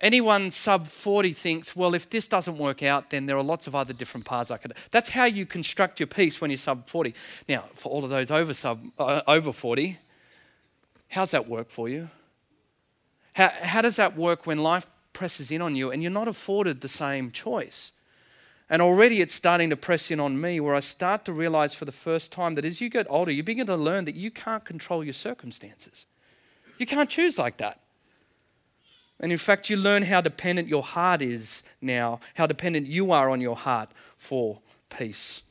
Anyone 0.00 0.52
sub 0.52 0.86
40 0.86 1.32
thinks, 1.32 1.74
well, 1.74 1.96
if 1.96 2.08
this 2.08 2.28
doesn't 2.28 2.56
work 2.56 2.84
out, 2.84 3.10
then 3.10 3.26
there 3.26 3.36
are 3.36 3.42
lots 3.42 3.66
of 3.66 3.74
other 3.74 3.92
different 3.92 4.26
paths 4.26 4.52
I 4.52 4.58
could. 4.58 4.74
That's 4.92 5.08
how 5.08 5.24
you 5.24 5.44
construct 5.44 5.98
your 5.98 6.06
peace 6.06 6.40
when 6.40 6.52
you're 6.52 6.56
sub 6.56 6.86
40. 6.88 7.14
Now, 7.48 7.64
for 7.74 7.90
all 7.90 8.04
of 8.04 8.10
those 8.10 8.30
over 8.30 8.54
sub 8.54 8.80
uh, 8.96 9.22
over 9.26 9.50
40, 9.52 9.98
How's 11.10 11.30
that 11.30 11.48
work 11.48 11.70
for 11.70 11.88
you? 11.88 12.10
How, 13.38 13.52
how 13.62 13.82
does 13.82 13.94
that 13.94 14.16
work 14.16 14.46
when 14.46 14.58
life 14.58 14.88
presses 15.12 15.52
in 15.52 15.62
on 15.62 15.76
you 15.76 15.92
and 15.92 16.02
you're 16.02 16.10
not 16.10 16.26
afforded 16.26 16.80
the 16.80 16.88
same 16.88 17.30
choice? 17.30 17.92
And 18.68 18.82
already 18.82 19.20
it's 19.20 19.32
starting 19.32 19.70
to 19.70 19.76
press 19.76 20.10
in 20.10 20.18
on 20.18 20.40
me 20.40 20.58
where 20.58 20.74
I 20.74 20.80
start 20.80 21.24
to 21.26 21.32
realize 21.32 21.72
for 21.72 21.84
the 21.84 21.92
first 21.92 22.32
time 22.32 22.56
that 22.56 22.64
as 22.64 22.80
you 22.80 22.90
get 22.90 23.06
older, 23.08 23.30
you 23.30 23.44
begin 23.44 23.68
to 23.68 23.76
learn 23.76 24.06
that 24.06 24.16
you 24.16 24.32
can't 24.32 24.64
control 24.64 25.04
your 25.04 25.14
circumstances. 25.14 26.04
You 26.78 26.86
can't 26.86 27.08
choose 27.08 27.38
like 27.38 27.58
that. 27.58 27.80
And 29.20 29.30
in 29.30 29.38
fact, 29.38 29.70
you 29.70 29.76
learn 29.76 30.02
how 30.02 30.20
dependent 30.20 30.66
your 30.66 30.82
heart 30.82 31.22
is 31.22 31.62
now, 31.80 32.18
how 32.34 32.46
dependent 32.46 32.88
you 32.88 33.12
are 33.12 33.30
on 33.30 33.40
your 33.40 33.56
heart 33.56 33.90
for 34.16 34.58
peace. 34.90 35.42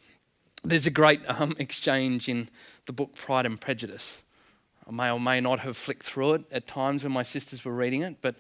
There's 0.62 0.86
a 0.88 0.92
great 0.92 1.22
um, 1.30 1.56
exchange 1.60 2.28
in 2.28 2.50
the 2.86 2.92
book 2.92 3.16
Pride 3.16 3.46
and 3.46 3.62
Prejudice. 3.62 4.20
I 4.88 4.92
may 4.92 5.12
or 5.12 5.20
may 5.20 5.42
not 5.42 5.60
have 5.60 5.76
flicked 5.76 6.04
through 6.04 6.36
it 6.36 6.44
at 6.52 6.66
times 6.66 7.04
when 7.04 7.12
my 7.12 7.24
sisters 7.24 7.66
were 7.66 7.74
reading 7.74 8.04
it, 8.04 8.18
but 8.22 8.36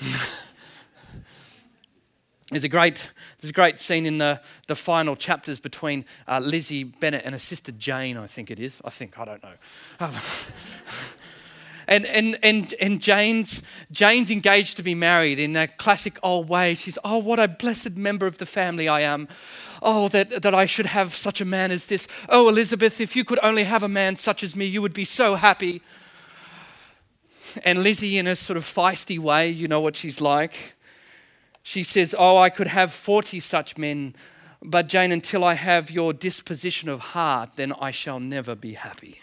there's 2.50 2.64
a 2.64 2.68
great 2.68 3.10
there's 3.40 3.50
a 3.50 3.54
great 3.54 3.78
scene 3.78 4.06
in 4.06 4.18
the, 4.18 4.40
the 4.68 4.76
final 4.76 5.16
chapters 5.16 5.60
between 5.60 6.06
uh, 6.26 6.38
Lizzie 6.38 6.84
Bennet 6.84 7.22
and 7.24 7.34
her 7.34 7.38
sister 7.38 7.72
Jane, 7.72 8.16
I 8.16 8.26
think 8.26 8.50
it 8.50 8.58
is. 8.58 8.80
I 8.84 8.90
think 8.90 9.18
I 9.18 9.24
don't 9.26 9.42
know. 9.42 9.54
And 11.88 12.06
and 12.06 12.38
and 12.42 12.74
and 12.80 13.00
Jane's 13.00 13.62
Jane's 13.90 14.30
engaged 14.30 14.76
to 14.76 14.82
be 14.82 14.94
married 14.94 15.38
in 15.38 15.52
that 15.54 15.78
classic 15.78 16.18
old 16.22 16.48
way. 16.48 16.74
She's 16.74 16.98
oh 17.04 17.18
what 17.18 17.40
a 17.40 17.48
blessed 17.48 17.96
member 17.96 18.26
of 18.26 18.38
the 18.38 18.46
family 18.46 18.88
I 18.88 19.00
am. 19.00 19.28
Oh 19.82 20.08
that 20.08 20.42
that 20.42 20.54
I 20.54 20.66
should 20.66 20.86
have 20.86 21.14
such 21.14 21.40
a 21.40 21.44
man 21.44 21.70
as 21.70 21.86
this. 21.86 22.06
Oh 22.28 22.48
Elizabeth, 22.48 23.00
if 23.00 23.16
you 23.16 23.24
could 23.24 23.38
only 23.42 23.64
have 23.64 23.82
a 23.82 23.88
man 23.88 24.16
such 24.16 24.42
as 24.42 24.54
me, 24.54 24.66
you 24.66 24.82
would 24.82 24.94
be 24.94 25.04
so 25.04 25.34
happy. 25.34 25.82
And 27.64 27.82
Lizzie, 27.82 28.16
in 28.18 28.26
a 28.26 28.36
sort 28.36 28.56
of 28.56 28.64
feisty 28.64 29.18
way, 29.18 29.48
you 29.48 29.68
know 29.68 29.80
what 29.80 29.96
she's 29.96 30.20
like. 30.20 30.74
She 31.62 31.82
says, 31.82 32.14
Oh, 32.18 32.38
I 32.38 32.50
could 32.50 32.68
have 32.68 32.92
40 32.92 33.40
such 33.40 33.78
men, 33.78 34.14
but 34.62 34.88
Jane, 34.88 35.12
until 35.12 35.44
I 35.44 35.54
have 35.54 35.90
your 35.90 36.12
disposition 36.12 36.88
of 36.88 37.00
heart, 37.00 37.52
then 37.56 37.72
I 37.80 37.90
shall 37.90 38.20
never 38.20 38.54
be 38.54 38.74
happy. 38.74 39.20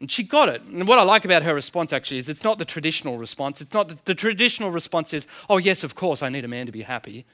And 0.00 0.10
she 0.10 0.22
got 0.22 0.48
it. 0.48 0.62
And 0.62 0.86
what 0.86 0.98
I 0.98 1.02
like 1.02 1.24
about 1.24 1.42
her 1.42 1.54
response 1.54 1.92
actually 1.92 2.18
is 2.18 2.28
it's 2.28 2.44
not 2.44 2.58
the 2.58 2.64
traditional 2.64 3.18
response. 3.18 3.60
It's 3.60 3.74
not 3.74 3.88
the, 3.88 3.98
the, 4.04 4.14
traditional 4.14 4.70
response 4.70 5.12
is, 5.12 5.26
oh, 5.50 5.56
yes, 5.56 5.82
of 5.82 5.94
course, 5.96 6.22
I 6.22 6.28
need 6.28 6.44
a 6.44 6.48
man 6.48 6.66
to 6.66 6.72
be 6.72 6.82
happy. 6.82 7.26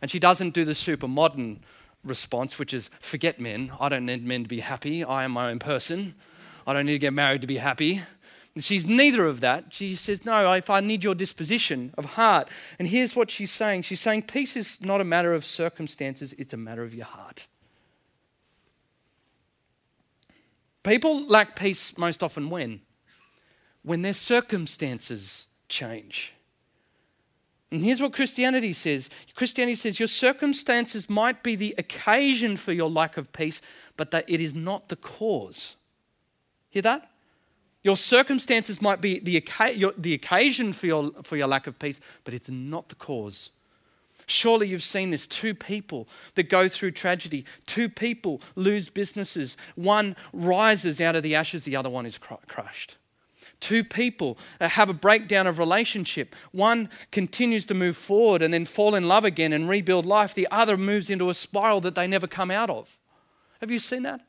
And 0.00 0.10
she 0.10 0.20
doesn't 0.20 0.54
do 0.54 0.64
the 0.64 0.74
super 0.74 1.08
modern 1.08 1.64
response, 2.04 2.58
which 2.58 2.72
is, 2.72 2.90
forget 3.00 3.40
men. 3.40 3.72
I 3.80 3.88
don't 3.88 4.06
need 4.06 4.24
men 4.24 4.44
to 4.44 4.48
be 4.48 4.60
happy. 4.60 5.02
I 5.02 5.24
am 5.24 5.32
my 5.32 5.50
own 5.50 5.58
person. 5.58 6.14
I 6.66 6.72
don't 6.72 6.86
need 6.86 6.92
to 6.92 6.98
get 6.98 7.12
married 7.12 7.40
to 7.40 7.46
be 7.46 7.56
happy. 7.56 8.02
And 8.54 8.62
she's 8.62 8.86
neither 8.86 9.26
of 9.26 9.40
that. 9.40 9.66
She 9.70 9.94
says, 9.96 10.24
no, 10.24 10.52
if 10.52 10.70
I 10.70 10.80
need 10.80 11.02
your 11.02 11.14
disposition 11.14 11.92
of 11.98 12.04
heart. 12.04 12.48
And 12.78 12.88
here's 12.88 13.16
what 13.16 13.30
she's 13.30 13.50
saying 13.50 13.82
she's 13.82 14.00
saying, 14.00 14.22
peace 14.22 14.56
is 14.56 14.80
not 14.80 15.00
a 15.00 15.04
matter 15.04 15.34
of 15.34 15.44
circumstances, 15.44 16.34
it's 16.38 16.52
a 16.52 16.56
matter 16.56 16.82
of 16.82 16.94
your 16.94 17.04
heart. 17.04 17.46
People 20.86 21.26
lack 21.26 21.56
peace 21.56 21.98
most 21.98 22.22
often 22.22 22.48
when? 22.48 22.80
When 23.82 24.02
their 24.02 24.14
circumstances 24.14 25.48
change. 25.68 26.32
And 27.72 27.82
here's 27.82 28.00
what 28.00 28.12
Christianity 28.12 28.72
says 28.72 29.10
Christianity 29.34 29.74
says 29.74 29.98
your 29.98 30.06
circumstances 30.06 31.10
might 31.10 31.42
be 31.42 31.56
the 31.56 31.74
occasion 31.76 32.56
for 32.56 32.72
your 32.72 32.88
lack 32.88 33.16
of 33.16 33.32
peace, 33.32 33.60
but 33.96 34.12
that 34.12 34.30
it 34.30 34.40
is 34.40 34.54
not 34.54 34.88
the 34.88 34.94
cause. 34.94 35.74
Hear 36.70 36.82
that? 36.82 37.10
Your 37.82 37.96
circumstances 37.96 38.80
might 38.80 39.00
be 39.00 39.18
the, 39.18 39.44
the 39.98 40.14
occasion 40.14 40.72
for 40.72 40.86
your, 40.86 41.10
for 41.24 41.36
your 41.36 41.48
lack 41.48 41.66
of 41.66 41.80
peace, 41.80 42.00
but 42.22 42.32
it's 42.32 42.48
not 42.48 42.90
the 42.90 42.94
cause. 42.94 43.50
Surely 44.26 44.68
you've 44.68 44.82
seen 44.82 45.10
this. 45.10 45.26
Two 45.26 45.54
people 45.54 46.08
that 46.34 46.50
go 46.50 46.68
through 46.68 46.90
tragedy, 46.90 47.44
two 47.64 47.88
people 47.88 48.40
lose 48.56 48.88
businesses. 48.88 49.56
One 49.76 50.16
rises 50.32 51.00
out 51.00 51.14
of 51.14 51.22
the 51.22 51.34
ashes, 51.34 51.64
the 51.64 51.76
other 51.76 51.90
one 51.90 52.06
is 52.06 52.18
crushed. 52.18 52.96
Two 53.60 53.84
people 53.84 54.36
uh, 54.60 54.68
have 54.68 54.90
a 54.90 54.94
breakdown 54.94 55.46
of 55.46 55.58
relationship. 55.58 56.34
One 56.52 56.90
continues 57.10 57.64
to 57.66 57.74
move 57.74 57.96
forward 57.96 58.42
and 58.42 58.52
then 58.52 58.64
fall 58.64 58.94
in 58.94 59.08
love 59.08 59.24
again 59.24 59.52
and 59.52 59.68
rebuild 59.68 60.04
life. 60.04 60.34
The 60.34 60.48
other 60.50 60.76
moves 60.76 61.08
into 61.08 61.30
a 61.30 61.34
spiral 61.34 61.80
that 61.82 61.94
they 61.94 62.06
never 62.06 62.26
come 62.26 62.50
out 62.50 62.68
of. 62.68 62.98
Have 63.60 63.70
you 63.70 63.78
seen 63.78 64.02
that? 64.02 64.20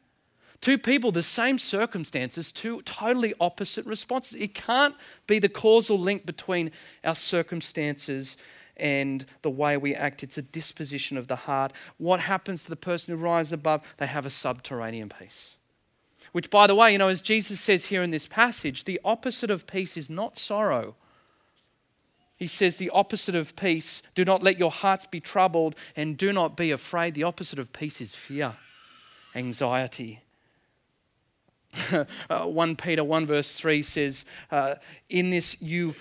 Two 0.61 0.77
people, 0.77 1.11
the 1.11 1.23
same 1.23 1.57
circumstances, 1.59 2.51
two 2.51 2.81
totally 2.81 3.33
opposite 3.39 3.85
responses. 3.85 4.39
It 4.39 4.55
can't 4.55 4.95
be 5.27 5.39
the 5.39 5.49
causal 5.49 5.99
link 5.99 6.25
between 6.25 6.71
our 7.03 7.15
circumstances 7.15 8.37
and 8.79 9.25
the 9.41 9.49
way 9.49 9.77
we 9.77 9.93
act. 9.93 10.23
It's 10.23 10.37
a 10.37 10.41
disposition 10.41 11.17
of 11.17 11.27
the 11.27 11.35
heart. 11.35 11.73
What 11.97 12.21
happens 12.21 12.63
to 12.63 12.69
the 12.69 12.75
person 12.75 13.15
who 13.15 13.23
rises 13.23 13.53
above? 13.53 13.81
They 13.97 14.07
have 14.07 14.25
a 14.25 14.29
subterranean 14.29 15.09
peace. 15.09 15.55
Which, 16.31 16.49
by 16.49 16.67
the 16.67 16.75
way, 16.75 16.91
you 16.91 16.97
know, 16.97 17.07
as 17.07 17.21
Jesus 17.21 17.59
says 17.59 17.85
here 17.85 18.03
in 18.03 18.11
this 18.11 18.27
passage, 18.27 18.83
the 18.83 18.99
opposite 19.03 19.49
of 19.49 19.67
peace 19.67 19.97
is 19.97 20.09
not 20.09 20.37
sorrow. 20.37 20.95
He 22.37 22.47
says, 22.47 22.75
the 22.75 22.91
opposite 22.91 23.33
of 23.33 23.55
peace, 23.55 24.03
do 24.13 24.23
not 24.23 24.43
let 24.43 24.59
your 24.59 24.71
hearts 24.71 25.07
be 25.07 25.19
troubled 25.19 25.75
and 25.95 26.15
do 26.15 26.31
not 26.31 26.55
be 26.55 26.69
afraid. 26.69 27.15
The 27.15 27.23
opposite 27.23 27.57
of 27.57 27.73
peace 27.73 27.99
is 27.99 28.13
fear, 28.13 28.53
anxiety. 29.33 30.21
uh, 32.29 32.43
1 32.45 32.75
Peter 32.75 33.03
1 33.03 33.25
verse 33.25 33.55
3 33.55 33.81
says, 33.81 34.25
uh, 34.51 34.75
In 35.09 35.31
this 35.31 35.59
you 35.61 35.95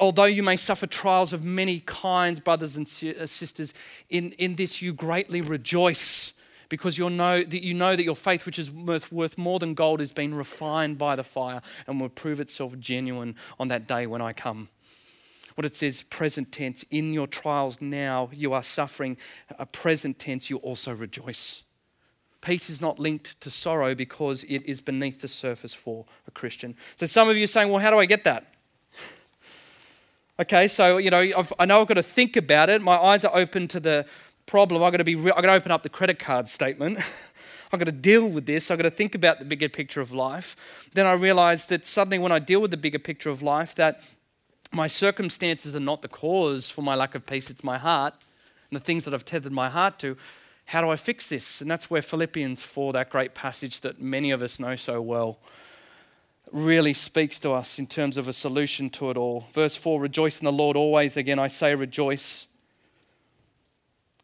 although 0.00 0.24
you 0.24 0.42
may 0.42 0.56
suffer 0.56 0.86
trials 0.86 1.32
of 1.32 1.44
many 1.44 1.80
kinds, 1.80 2.40
brothers 2.40 2.76
and 2.76 2.86
uh, 2.86 3.26
sisters, 3.26 3.74
in, 4.08 4.32
in 4.32 4.56
this 4.56 4.82
you 4.82 4.92
greatly 4.92 5.40
rejoice 5.40 6.32
because 6.68 6.98
you 6.98 7.08
know 7.08 7.42
that 7.42 7.62
you 7.62 7.74
know 7.74 7.96
that 7.96 8.04
your 8.04 8.16
faith, 8.16 8.44
which 8.44 8.58
is 8.58 8.70
worth, 8.70 9.10
worth 9.10 9.38
more 9.38 9.58
than 9.58 9.74
gold, 9.74 10.00
is 10.00 10.12
being 10.12 10.34
refined 10.34 10.98
by 10.98 11.16
the 11.16 11.24
fire 11.24 11.62
and 11.86 12.00
will 12.00 12.08
prove 12.08 12.40
itself 12.40 12.78
genuine 12.78 13.34
on 13.58 13.68
that 13.68 13.86
day 13.86 14.06
when 14.06 14.20
I 14.20 14.32
come. 14.32 14.68
What 15.54 15.64
it 15.64 15.74
says, 15.74 16.02
present 16.02 16.52
tense, 16.52 16.84
in 16.90 17.12
your 17.12 17.26
trials 17.26 17.80
now 17.80 18.30
you 18.32 18.52
are 18.52 18.62
suffering. 18.62 19.16
A 19.58 19.66
present 19.66 20.18
tense, 20.18 20.50
you 20.50 20.58
also 20.58 20.94
rejoice. 20.94 21.62
Peace 22.40 22.70
is 22.70 22.80
not 22.80 23.00
linked 23.00 23.40
to 23.40 23.50
sorrow 23.50 23.94
because 23.94 24.44
it 24.44 24.64
is 24.66 24.80
beneath 24.80 25.20
the 25.20 25.26
surface 25.26 25.74
for 25.74 26.04
a 26.28 26.30
Christian. 26.30 26.76
So 26.94 27.06
some 27.06 27.28
of 27.28 27.36
you 27.36 27.44
are 27.44 27.48
saying, 27.48 27.70
well, 27.70 27.80
how 27.80 27.90
do 27.90 27.98
I 27.98 28.04
get 28.04 28.22
that? 28.24 28.54
Okay, 30.40 30.68
so 30.68 30.98
you 30.98 31.10
know, 31.10 31.18
I've, 31.18 31.52
i 31.58 31.64
know 31.64 31.80
I've 31.80 31.88
got 31.88 31.94
to 31.94 32.02
think 32.02 32.36
about 32.36 32.70
it. 32.70 32.80
My 32.80 32.96
eyes 32.96 33.24
are 33.24 33.36
open 33.36 33.66
to 33.68 33.80
the 33.80 34.06
problem. 34.46 34.80
I've 34.84 34.92
got 34.92 34.98
to 34.98 35.04
be. 35.04 35.16
I've 35.16 35.24
got 35.24 35.40
to 35.42 35.52
open 35.52 35.72
up 35.72 35.82
the 35.82 35.88
credit 35.88 36.20
card 36.20 36.48
statement. 36.48 36.98
I've 37.72 37.80
got 37.80 37.86
to 37.86 37.92
deal 37.92 38.24
with 38.24 38.46
this. 38.46 38.70
I've 38.70 38.78
got 38.78 38.84
to 38.84 38.90
think 38.90 39.16
about 39.16 39.40
the 39.40 39.44
bigger 39.44 39.68
picture 39.68 40.00
of 40.00 40.12
life. 40.12 40.54
Then 40.94 41.06
I 41.06 41.14
realize 41.14 41.66
that 41.66 41.84
suddenly, 41.84 42.20
when 42.20 42.30
I 42.30 42.38
deal 42.38 42.60
with 42.60 42.70
the 42.70 42.76
bigger 42.76 43.00
picture 43.00 43.30
of 43.30 43.42
life, 43.42 43.74
that 43.74 44.00
my 44.70 44.86
circumstances 44.86 45.74
are 45.74 45.80
not 45.80 46.02
the 46.02 46.08
cause 46.08 46.70
for 46.70 46.82
my 46.82 46.94
lack 46.94 47.16
of 47.16 47.26
peace. 47.26 47.50
It's 47.50 47.64
my 47.64 47.76
heart 47.76 48.14
and 48.70 48.80
the 48.80 48.84
things 48.84 49.04
that 49.06 49.14
I've 49.14 49.24
tethered 49.24 49.52
my 49.52 49.68
heart 49.68 49.98
to. 50.00 50.16
How 50.66 50.82
do 50.82 50.88
I 50.88 50.96
fix 50.96 51.28
this? 51.28 51.60
And 51.60 51.68
that's 51.68 51.90
where 51.90 52.02
Philippians 52.02 52.62
4, 52.62 52.92
that 52.92 53.10
great 53.10 53.34
passage 53.34 53.80
that 53.80 54.00
many 54.00 54.30
of 54.30 54.40
us 54.42 54.60
know 54.60 54.76
so 54.76 55.00
well, 55.00 55.40
really 56.52 56.94
speaks 56.94 57.38
to 57.40 57.52
us 57.52 57.78
in 57.78 57.86
terms 57.86 58.16
of 58.16 58.28
a 58.28 58.32
solution 58.32 58.90
to 58.90 59.10
it 59.10 59.16
all. 59.16 59.46
Verse 59.52 59.76
4 59.76 60.00
Rejoice 60.00 60.38
in 60.40 60.44
the 60.44 60.52
Lord 60.52 60.76
always. 60.76 61.16
Again, 61.16 61.38
I 61.38 61.48
say 61.48 61.74
rejoice. 61.74 62.46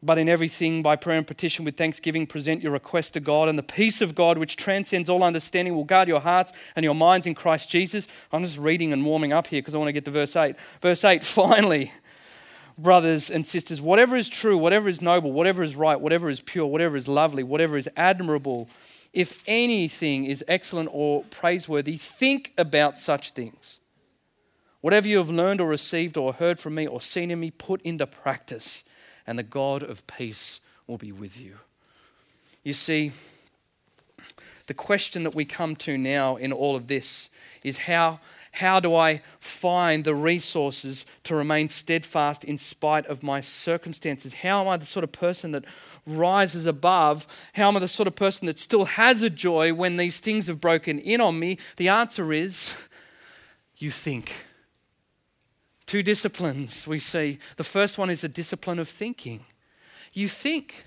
But 0.04 0.18
in 0.18 0.28
everything, 0.28 0.82
by 0.82 0.96
prayer 0.96 1.16
and 1.16 1.26
petition 1.26 1.64
with 1.64 1.78
thanksgiving, 1.78 2.26
present 2.26 2.62
your 2.62 2.72
request 2.72 3.14
to 3.14 3.20
God, 3.20 3.48
and 3.48 3.58
the 3.58 3.62
peace 3.62 4.02
of 4.02 4.14
God, 4.14 4.36
which 4.36 4.56
transcends 4.56 5.08
all 5.08 5.24
understanding, 5.24 5.74
will 5.74 5.84
guard 5.84 6.08
your 6.08 6.20
hearts 6.20 6.52
and 6.76 6.84
your 6.84 6.94
minds 6.94 7.26
in 7.26 7.34
Christ 7.34 7.70
Jesus. 7.70 8.06
I'm 8.30 8.44
just 8.44 8.58
reading 8.58 8.92
and 8.92 9.06
warming 9.06 9.32
up 9.32 9.46
here 9.46 9.62
because 9.62 9.74
I 9.74 9.78
want 9.78 9.88
to 9.88 9.92
get 9.92 10.04
to 10.04 10.10
verse 10.10 10.36
8. 10.36 10.56
Verse 10.82 11.02
8 11.04 11.24
finally, 11.24 11.90
brothers 12.76 13.30
and 13.30 13.46
sisters, 13.46 13.80
whatever 13.80 14.14
is 14.14 14.28
true, 14.28 14.58
whatever 14.58 14.90
is 14.90 15.00
noble, 15.00 15.32
whatever 15.32 15.62
is 15.62 15.74
right, 15.74 15.98
whatever 15.98 16.28
is 16.28 16.40
pure, 16.40 16.66
whatever 16.66 16.96
is 16.96 17.08
lovely, 17.08 17.42
whatever 17.42 17.78
is 17.78 17.88
admirable, 17.96 18.68
if 19.14 19.44
anything 19.47 20.26
is 20.26 20.44
excellent 20.49 20.90
or 20.92 21.23
praiseworthy, 21.30 21.97
think 21.97 22.52
about 22.59 22.99
such 22.99 23.30
things. 23.30 23.78
Whatever 24.80 25.09
you 25.09 25.18
have 25.18 25.30
learned 25.30 25.61
or 25.61 25.68
received 25.68 26.18
or 26.18 26.35
heard 26.35 26.59
from 26.59 26.75
me 26.75 26.87
or 26.87 27.00
seen 27.00 27.30
in 27.30 27.40
me, 27.40 27.50
put 27.50 27.80
into 27.83 28.06
practice, 28.06 28.85
and 29.26 29.38
the 29.38 29.44
God 29.44 29.83
of 29.83 30.06
peace 30.06 30.61
will 30.87 30.99
be 30.99 31.12
with 31.12 31.40
you. 31.40 31.59
You 32.64 32.75
see, 32.75 33.12
the 34.66 34.75
question 34.75 35.23
that 35.23 35.35
we 35.35 35.44
come 35.44 35.76
to 35.76 35.97
now 35.97 36.37
in 36.37 36.52
all 36.52 36.75
of 36.75 36.88
this 36.88 37.30
is 37.62 37.78
how, 37.78 38.21
how 38.52 38.80
do 38.80 38.94
I 38.94 39.23
find 39.38 40.04
the 40.04 40.14
resources 40.14 41.06
to 41.25 41.37
remain 41.37 41.68
steadfast 41.68 42.44
in 42.44 42.59
spite 42.59 43.06
of 43.06 43.23
my 43.23 43.40
circumstances? 43.40 44.35
How 44.35 44.61
am 44.61 44.68
I 44.68 44.76
the 44.76 44.87
sort 44.87 45.04
of 45.04 45.12
person 45.12 45.52
that 45.52 45.64
rises 46.06 46.66
above? 46.66 47.26
How 47.54 47.68
am 47.68 47.76
I 47.76 47.80
the 47.80 47.88
sort 47.88 48.06
of 48.06 48.16
person 48.16 48.46
that 48.46 48.58
still 48.58 48.84
has 48.84 49.23
a 49.23 49.30
joy 49.30 49.73
when 49.73 49.96
these 49.96 50.20
things 50.20 50.46
have 50.46 50.61
broken 50.61 50.99
in 50.99 51.20
on 51.20 51.38
me? 51.38 51.58
The 51.76 51.88
answer 51.88 52.32
is 52.32 52.75
you 53.76 53.90
think. 53.90 54.46
Two 55.87 56.02
disciplines 56.02 56.87
we 56.87 56.99
see. 56.99 57.38
The 57.56 57.64
first 57.64 57.99
one 57.99 58.11
is 58.11 58.23
the 58.23 58.28
discipline 58.28 58.78
of 58.78 58.88
thinking. 58.88 59.44
You 60.12 60.28
think. 60.28 60.87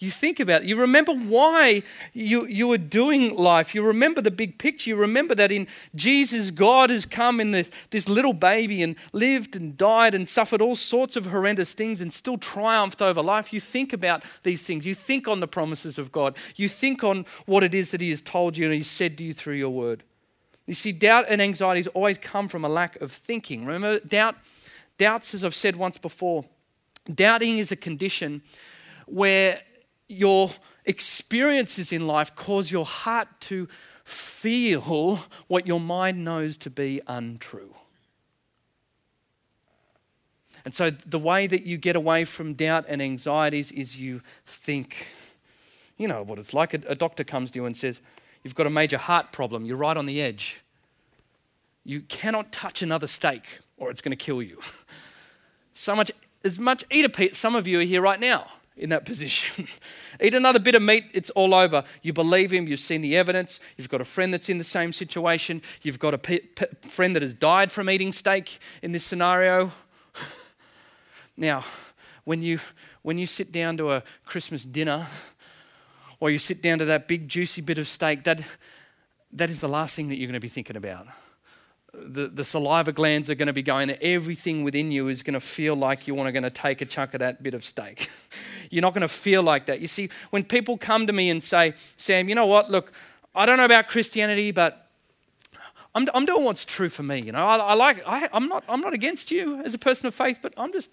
You 0.00 0.10
think 0.10 0.40
about 0.40 0.62
it. 0.62 0.68
You 0.68 0.76
remember 0.76 1.12
why 1.12 1.82
you, 2.14 2.46
you 2.46 2.66
were 2.66 2.78
doing 2.78 3.36
life. 3.36 3.74
You 3.74 3.82
remember 3.82 4.22
the 4.22 4.30
big 4.30 4.58
picture. 4.58 4.88
You 4.88 4.96
remember 4.96 5.34
that 5.34 5.52
in 5.52 5.66
Jesus, 5.94 6.50
God 6.50 6.88
has 6.88 7.04
come 7.04 7.38
in 7.38 7.50
the, 7.50 7.68
this 7.90 8.08
little 8.08 8.32
baby 8.32 8.82
and 8.82 8.96
lived 9.12 9.56
and 9.56 9.76
died 9.76 10.14
and 10.14 10.26
suffered 10.26 10.62
all 10.62 10.74
sorts 10.74 11.16
of 11.16 11.26
horrendous 11.26 11.74
things 11.74 12.00
and 12.00 12.10
still 12.10 12.38
triumphed 12.38 13.02
over 13.02 13.20
life. 13.20 13.52
You 13.52 13.60
think 13.60 13.92
about 13.92 14.24
these 14.42 14.66
things. 14.66 14.86
You 14.86 14.94
think 14.94 15.28
on 15.28 15.40
the 15.40 15.46
promises 15.46 15.98
of 15.98 16.10
God. 16.10 16.34
You 16.56 16.66
think 16.66 17.04
on 17.04 17.26
what 17.44 17.62
it 17.62 17.74
is 17.74 17.90
that 17.90 18.00
He 18.00 18.08
has 18.08 18.22
told 18.22 18.56
you 18.56 18.64
and 18.64 18.74
He 18.74 18.82
said 18.82 19.18
to 19.18 19.24
you 19.24 19.34
through 19.34 19.56
your 19.56 19.68
word. 19.70 20.02
You 20.66 20.72
see, 20.72 20.92
doubt 20.92 21.26
and 21.28 21.42
anxieties 21.42 21.88
always 21.88 22.16
come 22.16 22.48
from 22.48 22.64
a 22.64 22.70
lack 22.70 22.98
of 23.02 23.12
thinking. 23.12 23.66
Remember, 23.66 24.00
doubt, 24.00 24.36
doubts, 24.96 25.34
as 25.34 25.44
I've 25.44 25.54
said 25.54 25.76
once 25.76 25.98
before, 25.98 26.46
doubting 27.14 27.58
is 27.58 27.70
a 27.70 27.76
condition 27.76 28.40
where 29.04 29.60
your 30.10 30.50
experiences 30.84 31.92
in 31.92 32.06
life 32.06 32.34
cause 32.34 32.70
your 32.70 32.84
heart 32.84 33.28
to 33.40 33.68
feel 34.04 35.20
what 35.46 35.66
your 35.66 35.80
mind 35.80 36.24
knows 36.24 36.58
to 36.58 36.70
be 36.70 37.00
untrue. 37.06 37.74
And 40.64 40.74
so, 40.74 40.90
the 40.90 41.18
way 41.18 41.46
that 41.46 41.62
you 41.62 41.78
get 41.78 41.96
away 41.96 42.24
from 42.24 42.54
doubt 42.54 42.84
and 42.88 43.00
anxieties 43.00 43.72
is 43.72 43.98
you 43.98 44.20
think. 44.44 45.08
You 45.96 46.08
know 46.08 46.22
what 46.22 46.38
it's 46.38 46.52
like. 46.52 46.74
A, 46.74 46.80
a, 46.88 46.94
doctor 46.94 47.24
comes 47.24 47.50
to 47.52 47.58
you 47.58 47.66
and 47.66 47.76
says, 47.76 48.00
You've 48.42 48.54
got 48.54 48.66
a 48.66 48.70
major 48.70 48.98
heart 48.98 49.32
problem. 49.32 49.64
You're 49.64 49.78
right 49.78 49.96
on 49.96 50.06
the 50.06 50.20
edge. 50.20 50.60
You 51.84 52.02
cannot 52.02 52.52
touch 52.52 52.82
another 52.82 53.06
steak 53.06 53.60
or 53.78 53.90
it's 53.90 54.02
going 54.02 54.16
to 54.16 54.22
kill 54.22 54.42
you. 54.42 54.60
so 55.74 55.96
much, 55.96 56.12
as 56.44 56.58
much, 56.58 56.84
eat 56.90 57.06
a 57.06 57.08
piece. 57.08 57.38
Some 57.38 57.54
of 57.54 57.66
you 57.66 57.80
are 57.80 57.84
here 57.84 58.02
right 58.02 58.20
now 58.20 58.46
in 58.80 58.88
that 58.88 59.04
position. 59.04 59.68
Eat 60.20 60.34
another 60.34 60.58
bit 60.58 60.74
of 60.74 60.82
meat, 60.82 61.04
it's 61.12 61.30
all 61.30 61.54
over. 61.54 61.84
You 62.02 62.14
believe 62.14 62.50
him, 62.50 62.66
you've 62.66 62.80
seen 62.80 63.02
the 63.02 63.16
evidence, 63.16 63.60
you've 63.76 63.90
got 63.90 64.00
a 64.00 64.06
friend 64.06 64.32
that's 64.32 64.48
in 64.48 64.58
the 64.58 64.64
same 64.64 64.92
situation, 64.92 65.60
you've 65.82 65.98
got 65.98 66.14
a 66.14 66.40
friend 66.80 67.14
that 67.14 67.22
has 67.22 67.34
died 67.34 67.70
from 67.70 67.90
eating 67.90 68.12
steak 68.12 68.58
in 68.82 68.92
this 68.92 69.04
scenario. 69.04 69.70
now, 71.36 71.62
when 72.24 72.42
you, 72.42 72.58
when 73.02 73.18
you 73.18 73.26
sit 73.26 73.52
down 73.52 73.76
to 73.76 73.92
a 73.92 74.02
Christmas 74.24 74.64
dinner, 74.64 75.06
or 76.18 76.30
you 76.30 76.38
sit 76.38 76.62
down 76.62 76.78
to 76.78 76.86
that 76.86 77.06
big 77.06 77.28
juicy 77.28 77.60
bit 77.60 77.78
of 77.78 77.86
steak, 77.86 78.24
that, 78.24 78.40
that 79.32 79.50
is 79.50 79.60
the 79.60 79.68
last 79.68 79.94
thing 79.94 80.08
that 80.08 80.16
you're 80.16 80.26
going 80.26 80.34
to 80.34 80.40
be 80.40 80.48
thinking 80.48 80.76
about 80.76 81.06
the, 81.92 82.28
the 82.28 82.44
saliva 82.44 82.92
glands 82.92 83.28
are 83.28 83.34
going 83.34 83.46
to 83.46 83.52
be 83.52 83.62
going, 83.62 83.90
everything 84.00 84.62
within 84.64 84.92
you 84.92 85.08
is 85.08 85.22
going 85.22 85.34
to 85.34 85.40
feel 85.40 85.74
like 85.74 86.06
you 86.06 86.14
want 86.14 86.28
to 86.28 86.32
going 86.32 86.44
to 86.44 86.50
take 86.50 86.80
a 86.80 86.84
chunk 86.84 87.14
of 87.14 87.20
that 87.20 87.42
bit 87.42 87.54
of 87.54 87.64
steak. 87.64 88.10
You're 88.70 88.82
not 88.82 88.94
going 88.94 89.02
to 89.02 89.08
feel 89.08 89.42
like 89.42 89.66
that. 89.66 89.80
You 89.80 89.88
see, 89.88 90.10
when 90.30 90.44
people 90.44 90.78
come 90.78 91.06
to 91.06 91.12
me 91.12 91.30
and 91.30 91.42
say, 91.42 91.74
Sam, 91.96 92.28
you 92.28 92.34
know 92.34 92.46
what? 92.46 92.70
Look, 92.70 92.92
I 93.34 93.46
don't 93.46 93.56
know 93.56 93.64
about 93.64 93.88
Christianity, 93.88 94.52
but 94.52 94.86
I'm, 95.94 96.08
I'm 96.14 96.24
doing 96.24 96.44
what's 96.44 96.64
true 96.64 96.88
for 96.88 97.02
me. 97.02 97.20
You 97.20 97.32
know, 97.32 97.44
I, 97.44 97.56
I 97.56 97.74
like. 97.74 98.02
I, 98.06 98.28
I'm 98.32 98.48
not. 98.48 98.62
I'm 98.68 98.80
not 98.80 98.92
against 98.92 99.30
you 99.30 99.60
as 99.62 99.74
a 99.74 99.78
person 99.78 100.06
of 100.06 100.14
faith, 100.14 100.38
but 100.40 100.54
I'm 100.56 100.72
just 100.72 100.92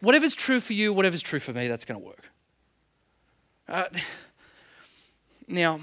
whatever's 0.00 0.34
true 0.34 0.60
for 0.60 0.72
you, 0.72 0.92
whatever's 0.92 1.22
true 1.22 1.40
for 1.40 1.52
me, 1.52 1.68
that's 1.68 1.84
going 1.84 2.00
to 2.00 2.06
work. 2.06 2.30
Uh, 3.68 3.84
now 5.48 5.80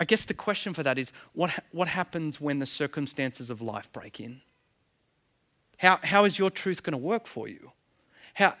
I 0.00 0.04
guess 0.04 0.24
the 0.24 0.34
question 0.34 0.74
for 0.74 0.82
that 0.82 0.98
is 0.98 1.12
what, 1.32 1.64
what 1.72 1.88
happens 1.88 2.40
when 2.40 2.58
the 2.58 2.66
circumstances 2.66 3.50
of 3.50 3.60
life 3.60 3.92
break 3.92 4.20
in? 4.20 4.40
How, 5.78 5.98
how 6.02 6.24
is 6.24 6.38
your 6.38 6.50
truth 6.50 6.82
going 6.82 6.92
to 6.92 6.98
work 6.98 7.26
for 7.26 7.48
you? 7.48 7.72
How, 8.34 8.54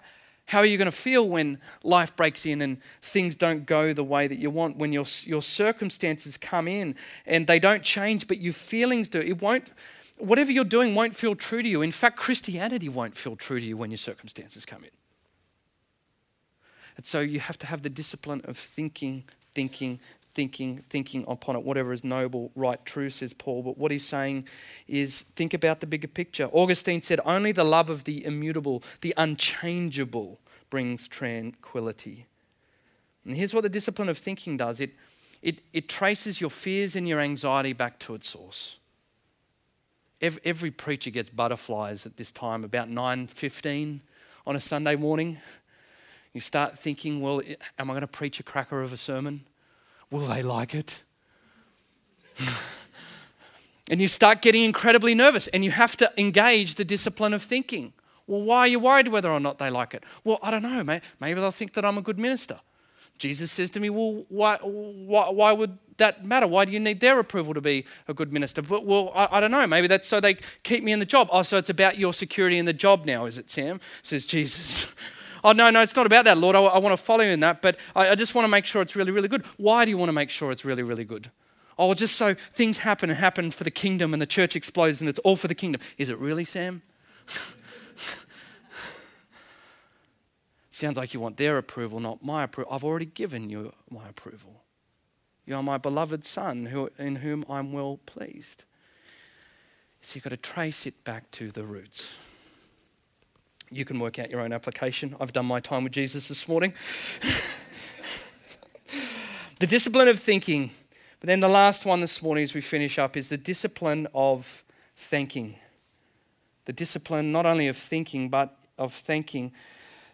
how 0.46 0.58
are 0.58 0.64
you 0.64 0.78
going 0.78 0.86
to 0.86 0.92
feel 0.92 1.28
when 1.28 1.58
life 1.82 2.16
breaks 2.16 2.46
in 2.46 2.62
and 2.62 2.78
things 3.02 3.36
don't 3.36 3.66
go 3.66 3.92
the 3.92 4.02
way 4.02 4.26
that 4.26 4.38
you 4.38 4.50
want? 4.50 4.76
When 4.76 4.92
your, 4.92 5.04
your 5.24 5.42
circumstances 5.42 6.36
come 6.36 6.66
in 6.66 6.94
and 7.26 7.46
they 7.46 7.58
don't 7.58 7.82
change, 7.82 8.26
but 8.26 8.40
your 8.40 8.54
feelings 8.54 9.08
do. 9.08 9.20
It 9.20 9.42
won't, 9.42 9.72
whatever 10.16 10.50
you're 10.50 10.64
doing 10.64 10.94
won't 10.94 11.14
feel 11.14 11.34
true 11.34 11.62
to 11.62 11.68
you. 11.68 11.82
In 11.82 11.92
fact, 11.92 12.16
Christianity 12.16 12.88
won't 12.88 13.14
feel 13.14 13.36
true 13.36 13.60
to 13.60 13.66
you 13.66 13.76
when 13.76 13.90
your 13.90 13.98
circumstances 13.98 14.64
come 14.64 14.84
in. 14.84 14.90
And 16.96 17.06
so 17.06 17.20
you 17.20 17.40
have 17.40 17.58
to 17.58 17.66
have 17.66 17.82
the 17.82 17.90
discipline 17.90 18.40
of 18.44 18.56
thinking, 18.56 19.24
thinking, 19.54 20.00
thinking, 20.34 20.84
thinking 20.88 21.24
upon 21.26 21.56
it, 21.56 21.62
whatever 21.62 21.92
is 21.92 22.04
noble, 22.04 22.50
right, 22.54 22.84
true, 22.84 23.10
says 23.10 23.32
Paul. 23.32 23.62
But 23.62 23.78
what 23.78 23.90
he's 23.90 24.06
saying 24.06 24.44
is 24.86 25.22
think 25.36 25.54
about 25.54 25.80
the 25.80 25.86
bigger 25.86 26.08
picture. 26.08 26.48
Augustine 26.52 27.02
said, 27.02 27.20
Only 27.24 27.52
the 27.52 27.64
love 27.64 27.90
of 27.90 28.04
the 28.04 28.24
immutable, 28.24 28.82
the 29.00 29.14
unchangeable, 29.16 30.40
brings 30.70 31.08
tranquility. 31.08 32.26
And 33.24 33.36
here's 33.36 33.52
what 33.52 33.62
the 33.62 33.68
discipline 33.68 34.08
of 34.08 34.18
thinking 34.18 34.56
does 34.56 34.80
it, 34.80 34.90
it, 35.42 35.60
it 35.72 35.88
traces 35.88 36.40
your 36.40 36.50
fears 36.50 36.96
and 36.96 37.06
your 37.06 37.20
anxiety 37.20 37.72
back 37.72 37.98
to 38.00 38.14
its 38.14 38.28
source. 38.28 38.78
Every, 40.20 40.40
every 40.44 40.70
preacher 40.70 41.10
gets 41.10 41.30
butterflies 41.30 42.06
at 42.06 42.16
this 42.16 42.32
time, 42.32 42.64
about 42.64 42.88
9.15 42.88 44.00
on 44.46 44.56
a 44.56 44.60
Sunday 44.60 44.96
morning. 44.96 45.38
You 46.32 46.40
start 46.40 46.78
thinking, 46.78 47.20
well, 47.20 47.40
am 47.78 47.90
I 47.90 47.92
going 47.92 48.00
to 48.00 48.06
preach 48.06 48.40
a 48.40 48.42
cracker 48.42 48.82
of 48.82 48.92
a 48.92 48.96
sermon? 48.96 49.44
Will 50.10 50.26
they 50.26 50.42
like 50.42 50.74
it? 50.74 51.02
and 53.90 54.00
you 54.00 54.08
start 54.08 54.42
getting 54.42 54.64
incredibly 54.64 55.14
nervous, 55.14 55.48
and 55.48 55.64
you 55.64 55.70
have 55.70 55.96
to 55.98 56.12
engage 56.16 56.76
the 56.76 56.84
discipline 56.84 57.34
of 57.34 57.42
thinking. 57.42 57.92
Well, 58.26 58.42
why 58.42 58.60
are 58.60 58.68
you 58.68 58.78
worried 58.78 59.08
whether 59.08 59.30
or 59.30 59.40
not 59.40 59.58
they 59.58 59.70
like 59.70 59.94
it? 59.94 60.04
Well, 60.22 60.38
I 60.42 60.50
don't 60.50 60.62
know. 60.62 60.84
Maybe 61.20 61.40
they'll 61.40 61.50
think 61.50 61.72
that 61.74 61.84
I'm 61.84 61.98
a 61.98 62.02
good 62.02 62.18
minister. 62.18 62.60
Jesus 63.18 63.50
says 63.50 63.70
to 63.70 63.80
me, 63.80 63.90
Well, 63.90 64.24
why, 64.28 64.58
why, 64.62 65.30
why 65.30 65.52
would 65.52 65.78
that 65.96 66.24
matter? 66.24 66.46
Why 66.46 66.64
do 66.64 66.72
you 66.72 66.78
need 66.78 67.00
their 67.00 67.18
approval 67.18 67.54
to 67.54 67.60
be 67.60 67.84
a 68.06 68.14
good 68.14 68.32
minister? 68.32 68.62
But, 68.62 68.84
well, 68.84 69.12
I, 69.14 69.28
I, 69.32 69.40
don't 69.40 69.50
know. 69.50 69.66
Maybe 69.66 69.88
that's 69.88 70.06
so 70.06 70.20
they 70.20 70.36
keep 70.62 70.84
me 70.84 70.92
in 70.92 71.00
the 71.00 71.04
job. 71.04 71.28
Oh, 71.32 71.42
so 71.42 71.56
it's 71.56 71.70
about 71.70 71.98
your 71.98 72.14
security 72.14 72.58
in 72.58 72.64
the 72.64 72.72
job 72.72 73.04
now, 73.04 73.26
is 73.26 73.36
it, 73.36 73.50
Sam? 73.50 73.80
Says 74.02 74.24
Jesus. 74.24 74.86
Oh, 75.48 75.52
no, 75.52 75.70
no, 75.70 75.80
it's 75.80 75.96
not 75.96 76.04
about 76.04 76.26
that, 76.26 76.36
Lord. 76.36 76.54
I, 76.54 76.60
I 76.60 76.76
want 76.78 76.94
to 76.94 77.02
follow 77.02 77.24
you 77.24 77.30
in 77.30 77.40
that, 77.40 77.62
but 77.62 77.78
I, 77.96 78.10
I 78.10 78.14
just 78.16 78.34
want 78.34 78.44
to 78.44 78.50
make 78.50 78.66
sure 78.66 78.82
it's 78.82 78.94
really, 78.94 79.12
really 79.12 79.28
good. 79.28 79.46
Why 79.56 79.86
do 79.86 79.90
you 79.90 79.96
want 79.96 80.10
to 80.10 80.12
make 80.12 80.28
sure 80.28 80.52
it's 80.52 80.62
really, 80.62 80.82
really 80.82 81.06
good? 81.06 81.30
Oh, 81.78 81.94
just 81.94 82.16
so 82.16 82.34
things 82.34 82.80
happen 82.80 83.08
and 83.08 83.18
happen 83.18 83.50
for 83.50 83.64
the 83.64 83.70
kingdom 83.70 84.12
and 84.12 84.20
the 84.20 84.26
church 84.26 84.54
explodes 84.54 85.00
and 85.00 85.08
it's 85.08 85.18
all 85.20 85.36
for 85.36 85.48
the 85.48 85.54
kingdom. 85.54 85.80
Is 85.96 86.10
it 86.10 86.18
really, 86.18 86.44
Sam? 86.44 86.82
Sounds 90.68 90.98
like 90.98 91.14
you 91.14 91.20
want 91.20 91.38
their 91.38 91.56
approval, 91.56 91.98
not 91.98 92.22
my 92.22 92.42
approval. 92.42 92.70
I've 92.70 92.84
already 92.84 93.06
given 93.06 93.48
you 93.48 93.72
my 93.88 94.06
approval. 94.06 94.64
You 95.46 95.56
are 95.56 95.62
my 95.62 95.78
beloved 95.78 96.26
son 96.26 96.66
who, 96.66 96.90
in 96.98 97.16
whom 97.16 97.46
I'm 97.48 97.72
well 97.72 98.00
pleased. 98.04 98.64
So 100.02 100.16
you've 100.16 100.24
got 100.24 100.30
to 100.30 100.36
trace 100.36 100.84
it 100.84 101.04
back 101.04 101.30
to 101.30 101.50
the 101.50 101.64
roots. 101.64 102.12
You 103.70 103.84
can 103.84 103.98
work 103.98 104.18
out 104.18 104.30
your 104.30 104.40
own 104.40 104.52
application. 104.52 105.14
I've 105.20 105.32
done 105.32 105.46
my 105.46 105.60
time 105.60 105.84
with 105.84 105.92
Jesus 105.92 106.28
this 106.28 106.48
morning. 106.48 106.72
the 109.58 109.66
discipline 109.66 110.08
of 110.08 110.18
thinking. 110.18 110.70
But 111.20 111.26
then 111.26 111.40
the 111.40 111.48
last 111.48 111.84
one 111.84 112.00
this 112.00 112.22
morning 112.22 112.44
as 112.44 112.54
we 112.54 112.60
finish 112.60 112.98
up 112.98 113.16
is 113.16 113.28
the 113.28 113.36
discipline 113.36 114.06
of 114.14 114.64
thanking. 114.96 115.56
The 116.64 116.72
discipline 116.72 117.32
not 117.32 117.46
only 117.46 117.68
of 117.68 117.76
thinking, 117.76 118.28
but 118.28 118.56
of 118.78 118.92
thanking. 118.92 119.52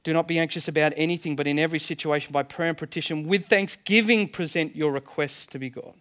Do 0.03 0.13
not 0.13 0.29
be 0.29 0.39
anxious 0.39 0.69
about 0.69 0.93
anything, 0.97 1.37
but 1.37 1.47
in 1.47 1.59
every 1.59 1.79
situation, 1.79 2.33
by 2.33 2.43
prayer 2.43 2.71
and 2.71 2.79
petition, 2.79 3.27
with 3.27 3.47
thanksgiving, 3.47 4.29
present 4.29 4.77
your 4.77 4.93
requests 4.93 5.47
to 5.49 5.59
be 5.59 5.71
God, 5.71 5.95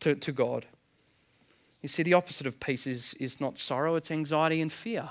to, 0.00 0.14
to 0.14 0.32
God. 0.32 0.66
You 1.82 1.88
see, 1.88 2.02
the 2.02 2.14
opposite 2.14 2.46
of 2.46 2.60
peace 2.60 2.86
is, 2.86 3.14
is 3.14 3.40
not 3.40 3.58
sorrow, 3.58 3.96
it's 3.96 4.10
anxiety 4.10 4.60
and 4.60 4.72
fear. 4.72 5.10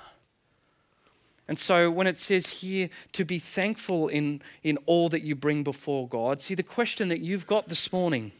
And 1.47 1.59
so 1.59 1.91
when 1.91 2.07
it 2.07 2.19
says 2.19 2.47
here 2.61 2.89
to 3.11 3.25
be 3.25 3.39
thankful 3.39 4.07
in, 4.07 4.41
in 4.63 4.77
all 4.85 5.09
that 5.09 5.23
you 5.23 5.35
bring 5.35 5.63
before 5.63 6.07
God, 6.07 6.39
see 6.39 6.55
the 6.55 6.63
question 6.63 7.09
that 7.09 7.19
you've 7.19 7.47
got 7.47 7.67
this 7.67 7.91
morning 7.91 8.31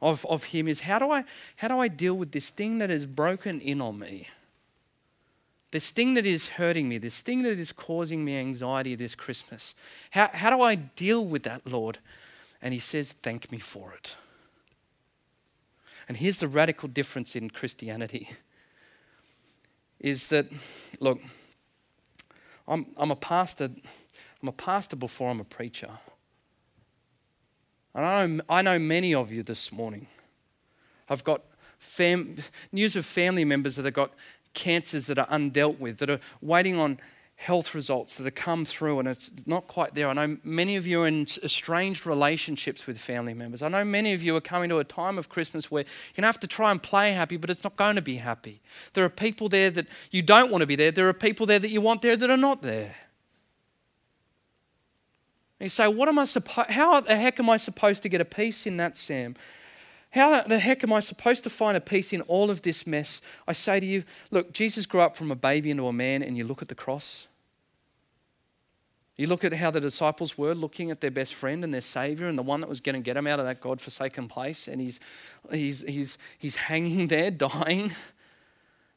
of, 0.00 0.26
of 0.26 0.44
Him 0.44 0.68
is 0.68 0.80
how 0.80 0.98
do, 0.98 1.10
I, 1.10 1.24
how 1.56 1.68
do 1.68 1.78
I 1.78 1.88
deal 1.88 2.14
with 2.14 2.32
this 2.32 2.50
thing 2.50 2.78
that 2.78 2.90
is 2.90 3.06
broken 3.06 3.60
in 3.60 3.80
on 3.80 3.98
me? 3.98 4.28
This 5.72 5.90
thing 5.90 6.14
that 6.14 6.26
is 6.26 6.48
hurting 6.48 6.88
me, 6.88 6.98
this 6.98 7.22
thing 7.22 7.42
that 7.42 7.58
is 7.58 7.72
causing 7.72 8.24
me 8.24 8.36
anxiety 8.36 8.94
this 8.96 9.14
Christmas. 9.14 9.74
How, 10.10 10.28
how 10.32 10.50
do 10.50 10.62
I 10.62 10.74
deal 10.74 11.24
with 11.24 11.44
that, 11.44 11.66
Lord? 11.66 11.98
And 12.60 12.74
He 12.74 12.80
says, 12.80 13.12
Thank 13.12 13.52
me 13.52 13.58
for 13.58 13.92
it. 13.92 14.16
And 16.08 16.16
here's 16.16 16.38
the 16.38 16.48
radical 16.48 16.88
difference 16.88 17.36
in 17.36 17.50
Christianity 17.50 18.30
is 20.00 20.28
that, 20.28 20.46
look, 20.98 21.20
I'm, 22.66 22.86
I'm 22.96 23.10
a 23.10 23.16
pastor. 23.16 23.70
I'm 24.42 24.48
a 24.48 24.52
pastor 24.52 24.96
before 24.96 25.30
I'm 25.30 25.40
a 25.40 25.44
preacher. 25.44 25.90
And 27.94 28.06
I 28.06 28.26
know, 28.26 28.42
I 28.48 28.62
know 28.62 28.78
many 28.78 29.14
of 29.14 29.30
you 29.30 29.42
this 29.42 29.70
morning. 29.70 30.06
I've 31.08 31.24
got 31.24 31.42
fam- 31.78 32.36
news 32.72 32.96
of 32.96 33.04
family 33.04 33.44
members 33.44 33.76
that 33.76 33.84
have 33.84 33.94
got 33.94 34.12
cancers 34.54 35.06
that 35.06 35.18
are 35.18 35.26
undealt 35.26 35.78
with, 35.78 35.98
that 35.98 36.08
are 36.08 36.20
waiting 36.40 36.76
on 36.76 36.98
health 37.40 37.74
results 37.74 38.16
that 38.16 38.24
have 38.24 38.34
come 38.34 38.66
through 38.66 38.98
and 38.98 39.08
it's 39.08 39.46
not 39.46 39.66
quite 39.66 39.94
there. 39.94 40.10
I 40.10 40.12
know 40.12 40.36
many 40.44 40.76
of 40.76 40.86
you 40.86 41.00
are 41.00 41.06
in 41.06 41.22
estranged 41.42 42.04
relationships 42.04 42.86
with 42.86 42.98
family 42.98 43.32
members. 43.32 43.62
I 43.62 43.68
know 43.68 43.82
many 43.82 44.12
of 44.12 44.22
you 44.22 44.36
are 44.36 44.42
coming 44.42 44.68
to 44.68 44.78
a 44.78 44.84
time 44.84 45.16
of 45.16 45.30
Christmas 45.30 45.70
where 45.70 45.84
you're 45.84 46.16
going 46.16 46.22
to 46.24 46.26
have 46.26 46.40
to 46.40 46.46
try 46.46 46.70
and 46.70 46.82
play 46.82 47.12
happy, 47.12 47.38
but 47.38 47.48
it's 47.48 47.64
not 47.64 47.76
going 47.76 47.96
to 47.96 48.02
be 48.02 48.16
happy. 48.16 48.60
There 48.92 49.06
are 49.06 49.08
people 49.08 49.48
there 49.48 49.70
that 49.70 49.86
you 50.10 50.20
don't 50.20 50.50
want 50.50 50.60
to 50.60 50.66
be 50.66 50.76
there, 50.76 50.90
there 50.90 51.08
are 51.08 51.14
people 51.14 51.46
there 51.46 51.58
that 51.58 51.70
you 51.70 51.80
want 51.80 52.02
there 52.02 52.14
that 52.14 52.28
are 52.28 52.36
not 52.36 52.60
there. 52.60 52.94
And 55.58 55.64
you 55.64 55.70
say, 55.70 55.88
what 55.88 56.10
am 56.10 56.18
I 56.18 56.26
supposed, 56.26 56.70
how 56.70 57.00
the 57.00 57.16
heck 57.16 57.40
am 57.40 57.48
I 57.48 57.56
supposed 57.56 58.02
to 58.02 58.10
get 58.10 58.20
a 58.20 58.26
peace 58.26 58.66
in 58.66 58.76
that, 58.76 58.98
Sam? 58.98 59.34
How 60.10 60.42
the 60.42 60.58
heck 60.58 60.84
am 60.84 60.92
I 60.92 61.00
supposed 61.00 61.44
to 61.44 61.50
find 61.50 61.74
a 61.74 61.80
peace 61.80 62.12
in 62.12 62.20
all 62.22 62.50
of 62.50 62.60
this 62.60 62.86
mess? 62.86 63.22
I 63.48 63.54
say 63.54 63.80
to 63.80 63.86
you, 63.86 64.04
look, 64.30 64.52
Jesus 64.52 64.84
grew 64.84 65.00
up 65.00 65.16
from 65.16 65.30
a 65.30 65.36
baby 65.36 65.70
into 65.70 65.86
a 65.86 65.92
man, 65.92 66.22
and 66.22 66.36
you 66.36 66.44
look 66.44 66.60
at 66.60 66.68
the 66.68 66.74
cross. 66.74 67.28
You 69.20 69.26
look 69.26 69.44
at 69.44 69.52
how 69.52 69.70
the 69.70 69.82
disciples 69.82 70.38
were 70.38 70.54
looking 70.54 70.90
at 70.90 71.02
their 71.02 71.10
best 71.10 71.34
friend 71.34 71.62
and 71.62 71.74
their 71.74 71.82
Savior 71.82 72.26
and 72.26 72.38
the 72.38 72.42
one 72.42 72.60
that 72.60 72.70
was 72.70 72.80
going 72.80 72.94
to 72.94 73.02
get 73.02 73.16
them 73.16 73.26
out 73.26 73.38
of 73.38 73.44
that 73.44 73.60
God 73.60 73.78
forsaken 73.78 74.28
place, 74.28 74.66
and 74.66 74.80
he's, 74.80 74.98
he's, 75.52 75.82
he's, 75.82 76.16
he's 76.38 76.56
hanging 76.56 77.08
there, 77.08 77.30
dying, 77.30 77.92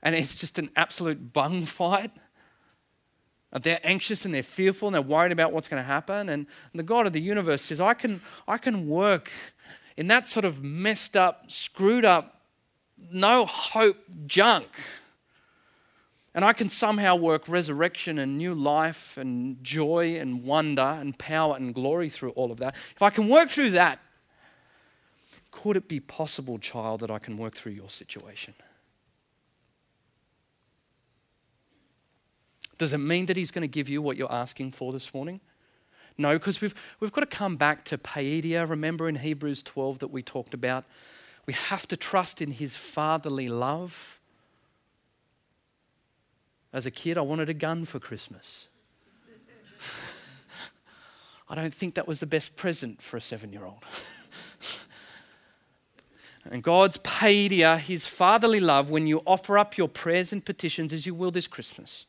and 0.02 0.16
it's 0.16 0.38
just 0.38 0.58
an 0.60 0.70
absolute 0.78 1.34
bung 1.34 1.66
fight. 1.66 2.10
They're 3.52 3.82
anxious 3.84 4.24
and 4.24 4.34
they're 4.34 4.44
fearful 4.44 4.88
and 4.88 4.96
they're 4.96 5.02
worried 5.02 5.34
about 5.34 5.52
what's 5.52 5.68
going 5.68 5.84
to 5.84 5.86
happen. 5.86 6.30
And 6.30 6.48
the 6.74 6.84
God 6.84 7.06
of 7.06 7.12
the 7.12 7.20
universe 7.20 7.62
says, 7.62 7.82
I 7.82 7.94
can, 7.94 8.22
I 8.48 8.58
can 8.58 8.88
work 8.88 9.30
in 9.98 10.08
that 10.08 10.30
sort 10.30 10.46
of 10.46 10.64
messed 10.64 11.18
up, 11.18 11.52
screwed 11.52 12.06
up, 12.06 12.46
no 13.12 13.46
hope 13.46 13.98
junk 14.26 14.70
and 16.36 16.44
I 16.44 16.54
can 16.54 16.70
somehow 16.70 17.16
work 17.16 17.48
resurrection 17.48 18.18
and 18.18 18.38
new 18.38 18.56
life 18.56 19.18
and 19.18 19.64
joy 19.64 20.18
and 20.20 20.44
wonder 20.44 20.82
and 20.82 21.18
power 21.18 21.56
and 21.56 21.74
glory 21.74 22.10
through 22.10 22.32
all 22.32 22.52
of 22.52 22.58
that. 22.58 22.76
If 22.96 23.02
I 23.02 23.10
can 23.12 23.28
work 23.28 23.50
through 23.50 23.72
that, 23.72 24.00
could 25.52 25.78
it 25.78 25.88
be 25.88 26.00
possible, 26.00 26.58
child, 26.58 27.02
that 27.02 27.12
I 27.12 27.20
can 27.20 27.38
work 27.38 27.54
through 27.54 27.74
your 27.74 27.90
situation? 27.90 28.56
Does 32.80 32.94
it 32.94 32.98
mean 32.98 33.28
that 33.28 33.38
He's 33.38 33.52
going 33.52 33.62
to 33.62 33.68
give 33.68 33.88
you 33.88 34.02
what 34.02 34.18
you're 34.18 34.32
asking 34.32 34.72
for 34.72 34.92
this 34.92 35.14
morning? 35.14 35.40
No, 36.18 36.34
because 36.34 36.60
we've, 36.60 36.74
we've 37.00 37.12
got 37.12 37.22
to 37.22 37.28
come 37.28 37.56
back 37.56 37.86
to 37.86 37.98
paideia. 37.98 38.68
Remember 38.68 39.08
in 39.08 39.16
Hebrews 39.16 39.62
12 39.64 40.00
that 40.00 40.08
we 40.10 40.24
talked 40.24 40.54
about? 40.54 40.86
We 41.46 41.54
have 41.54 41.88
to 41.90 41.98
trust 41.98 42.42
in 42.42 42.52
His 42.52 42.76
fatherly 42.76 43.48
love 43.48 44.20
as 46.74 46.88
a 46.88 46.92
kid, 46.92 47.18
I 47.18 47.22
wanted 47.22 47.50
a 47.50 47.54
gun 47.54 47.86
for 47.86 48.00
Christmas. 48.00 48.68
I 51.50 51.56
don't 51.56 51.74
think 51.74 51.94
that 51.96 52.08
was 52.08 52.20
the 52.20 52.26
best 52.26 52.56
present 52.56 53.02
for 53.02 53.18
a 53.18 53.22
seven 53.22 53.54
year 53.54 53.64
old. 53.64 53.84
and 56.50 56.64
God's 56.64 56.98
paideia, 56.98 57.78
his 57.78 58.08
fatherly 58.08 58.60
love, 58.60 58.90
when 58.90 59.06
you 59.06 59.22
offer 59.26 59.58
up 59.58 59.78
your 59.78 59.88
prayers 59.88 60.34
and 60.34 60.44
petitions 60.44 60.92
as 60.92 61.06
you 61.06 61.14
will 61.14 61.32
this 61.32 61.48
Christmas, 61.48 62.08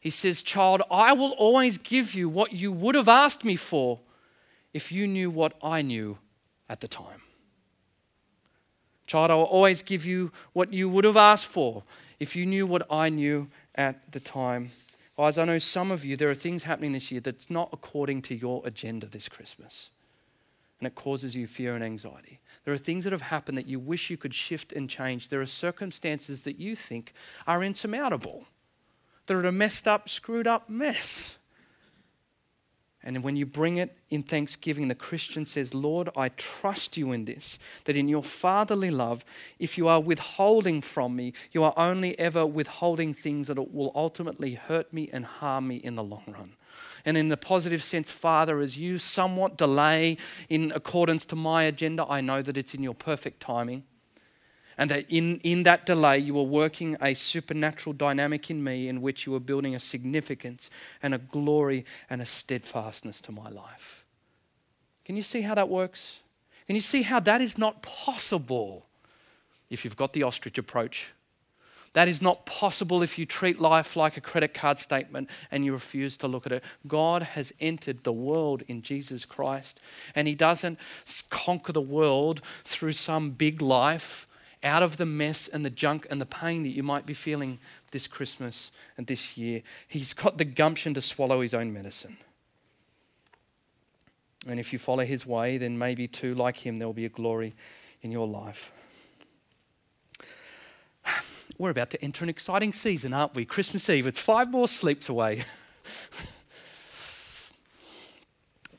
he 0.00 0.10
says, 0.10 0.42
Child, 0.42 0.82
I 0.90 1.12
will 1.12 1.32
always 1.32 1.78
give 1.78 2.14
you 2.14 2.28
what 2.28 2.52
you 2.52 2.72
would 2.72 2.96
have 2.96 3.08
asked 3.08 3.44
me 3.44 3.54
for 3.54 4.00
if 4.72 4.90
you 4.90 5.06
knew 5.06 5.30
what 5.30 5.54
I 5.62 5.82
knew 5.82 6.18
at 6.68 6.80
the 6.80 6.88
time. 6.88 7.22
Child, 9.06 9.30
I 9.30 9.34
will 9.34 9.44
always 9.44 9.82
give 9.82 10.04
you 10.04 10.32
what 10.52 10.72
you 10.72 10.88
would 10.88 11.04
have 11.04 11.16
asked 11.16 11.46
for 11.46 11.82
if 12.20 12.36
you 12.36 12.44
knew 12.44 12.66
what 12.66 12.86
I 12.90 13.08
knew 13.08 13.48
at 13.78 14.12
the 14.12 14.20
time. 14.20 14.72
Guys, 15.16 15.38
I 15.38 15.44
know 15.44 15.58
some 15.58 15.90
of 15.90 16.04
you, 16.04 16.16
there 16.16 16.30
are 16.30 16.34
things 16.34 16.64
happening 16.64 16.92
this 16.92 17.10
year 17.10 17.20
that's 17.20 17.48
not 17.48 17.70
according 17.72 18.22
to 18.22 18.34
your 18.34 18.60
agenda 18.66 19.06
this 19.06 19.28
Christmas. 19.28 19.90
And 20.80 20.86
it 20.86 20.94
causes 20.94 21.34
you 21.34 21.46
fear 21.46 21.74
and 21.74 21.82
anxiety. 21.82 22.40
There 22.64 22.74
are 22.74 22.78
things 22.78 23.04
that 23.04 23.12
have 23.12 23.22
happened 23.22 23.56
that 23.56 23.66
you 23.66 23.80
wish 23.80 24.10
you 24.10 24.16
could 24.16 24.34
shift 24.34 24.72
and 24.72 24.90
change. 24.90 25.28
There 25.28 25.40
are 25.40 25.46
circumstances 25.46 26.42
that 26.42 26.60
you 26.60 26.76
think 26.76 27.14
are 27.46 27.64
insurmountable. 27.64 28.46
They're 29.26 29.44
a 29.44 29.52
messed 29.52 29.88
up, 29.88 30.08
screwed 30.08 30.46
up 30.46 30.68
mess. 30.68 31.37
And 33.08 33.24
when 33.24 33.36
you 33.36 33.46
bring 33.46 33.78
it 33.78 33.96
in 34.10 34.22
thanksgiving, 34.22 34.88
the 34.88 34.94
Christian 34.94 35.46
says, 35.46 35.72
Lord, 35.72 36.10
I 36.14 36.28
trust 36.28 36.98
you 36.98 37.10
in 37.12 37.24
this, 37.24 37.58
that 37.84 37.96
in 37.96 38.06
your 38.06 38.22
fatherly 38.22 38.90
love, 38.90 39.24
if 39.58 39.78
you 39.78 39.88
are 39.88 39.98
withholding 39.98 40.82
from 40.82 41.16
me, 41.16 41.32
you 41.50 41.64
are 41.64 41.72
only 41.78 42.18
ever 42.18 42.44
withholding 42.44 43.14
things 43.14 43.46
that 43.46 43.72
will 43.72 43.92
ultimately 43.94 44.56
hurt 44.56 44.92
me 44.92 45.08
and 45.10 45.24
harm 45.24 45.68
me 45.68 45.76
in 45.76 45.94
the 45.94 46.04
long 46.04 46.24
run. 46.26 46.52
And 47.02 47.16
in 47.16 47.30
the 47.30 47.38
positive 47.38 47.82
sense, 47.82 48.10
Father, 48.10 48.60
as 48.60 48.76
you 48.76 48.98
somewhat 48.98 49.56
delay 49.56 50.18
in 50.50 50.70
accordance 50.74 51.24
to 51.26 51.36
my 51.36 51.62
agenda, 51.62 52.04
I 52.06 52.20
know 52.20 52.42
that 52.42 52.58
it's 52.58 52.74
in 52.74 52.82
your 52.82 52.94
perfect 52.94 53.40
timing 53.40 53.84
and 54.78 54.90
that 54.92 55.04
in, 55.10 55.38
in 55.38 55.64
that 55.64 55.84
delay, 55.84 56.18
you 56.18 56.34
were 56.34 56.44
working 56.44 56.96
a 57.02 57.12
supernatural 57.14 57.92
dynamic 57.92 58.48
in 58.48 58.62
me 58.62 58.88
in 58.88 59.02
which 59.02 59.26
you 59.26 59.32
were 59.32 59.40
building 59.40 59.74
a 59.74 59.80
significance 59.80 60.70
and 61.02 61.12
a 61.12 61.18
glory 61.18 61.84
and 62.08 62.22
a 62.22 62.26
steadfastness 62.26 63.20
to 63.22 63.32
my 63.32 63.50
life. 63.50 64.04
Can 65.04 65.16
you 65.16 65.24
see 65.24 65.42
how 65.42 65.56
that 65.56 65.68
works? 65.68 66.20
Can 66.66 66.76
you 66.76 66.80
see 66.80 67.02
how 67.02 67.18
that 67.20 67.40
is 67.40 67.58
not 67.58 67.82
possible 67.82 68.86
if 69.68 69.84
you've 69.84 69.96
got 69.96 70.12
the 70.12 70.22
ostrich 70.22 70.58
approach? 70.58 71.12
That 71.94 72.06
is 72.06 72.22
not 72.22 72.46
possible 72.46 73.02
if 73.02 73.18
you 73.18 73.26
treat 73.26 73.60
life 73.60 73.96
like 73.96 74.16
a 74.16 74.20
credit 74.20 74.54
card 74.54 74.78
statement 74.78 75.28
and 75.50 75.64
you 75.64 75.72
refuse 75.72 76.16
to 76.18 76.28
look 76.28 76.46
at 76.46 76.52
it. 76.52 76.62
God 76.86 77.22
has 77.22 77.52
entered 77.58 78.04
the 78.04 78.12
world 78.12 78.62
in 78.68 78.82
Jesus 78.82 79.24
Christ, 79.24 79.80
and 80.14 80.28
He 80.28 80.36
doesn't 80.36 80.78
conquer 81.30 81.72
the 81.72 81.80
world 81.80 82.42
through 82.62 82.92
some 82.92 83.30
big 83.30 83.60
life 83.60 84.27
out 84.62 84.82
of 84.82 84.96
the 84.96 85.06
mess 85.06 85.48
and 85.48 85.64
the 85.64 85.70
junk 85.70 86.06
and 86.10 86.20
the 86.20 86.26
pain 86.26 86.62
that 86.64 86.70
you 86.70 86.82
might 86.82 87.06
be 87.06 87.14
feeling 87.14 87.58
this 87.92 88.06
Christmas 88.06 88.72
and 88.96 89.06
this 89.06 89.36
year. 89.36 89.62
He's 89.86 90.12
got 90.12 90.38
the 90.38 90.44
gumption 90.44 90.94
to 90.94 91.00
swallow 91.00 91.40
his 91.40 91.54
own 91.54 91.72
medicine. 91.72 92.18
And 94.46 94.58
if 94.60 94.72
you 94.72 94.78
follow 94.78 95.04
his 95.04 95.26
way, 95.26 95.58
then 95.58 95.78
maybe 95.78 96.08
too, 96.08 96.34
like 96.34 96.58
him, 96.58 96.76
there 96.76 96.86
will 96.86 96.94
be 96.94 97.04
a 97.04 97.10
glory 97.10 97.54
in 98.02 98.12
your 98.12 98.26
life. 98.26 98.72
We're 101.58 101.70
about 101.70 101.90
to 101.90 102.02
enter 102.02 102.24
an 102.24 102.30
exciting 102.30 102.72
season, 102.72 103.12
aren't 103.12 103.34
we? 103.34 103.44
Christmas 103.44 103.88
Eve. 103.90 104.06
It's 104.06 104.18
five 104.18 104.50
more 104.50 104.68
sleeps 104.68 105.08
away. 105.08 105.44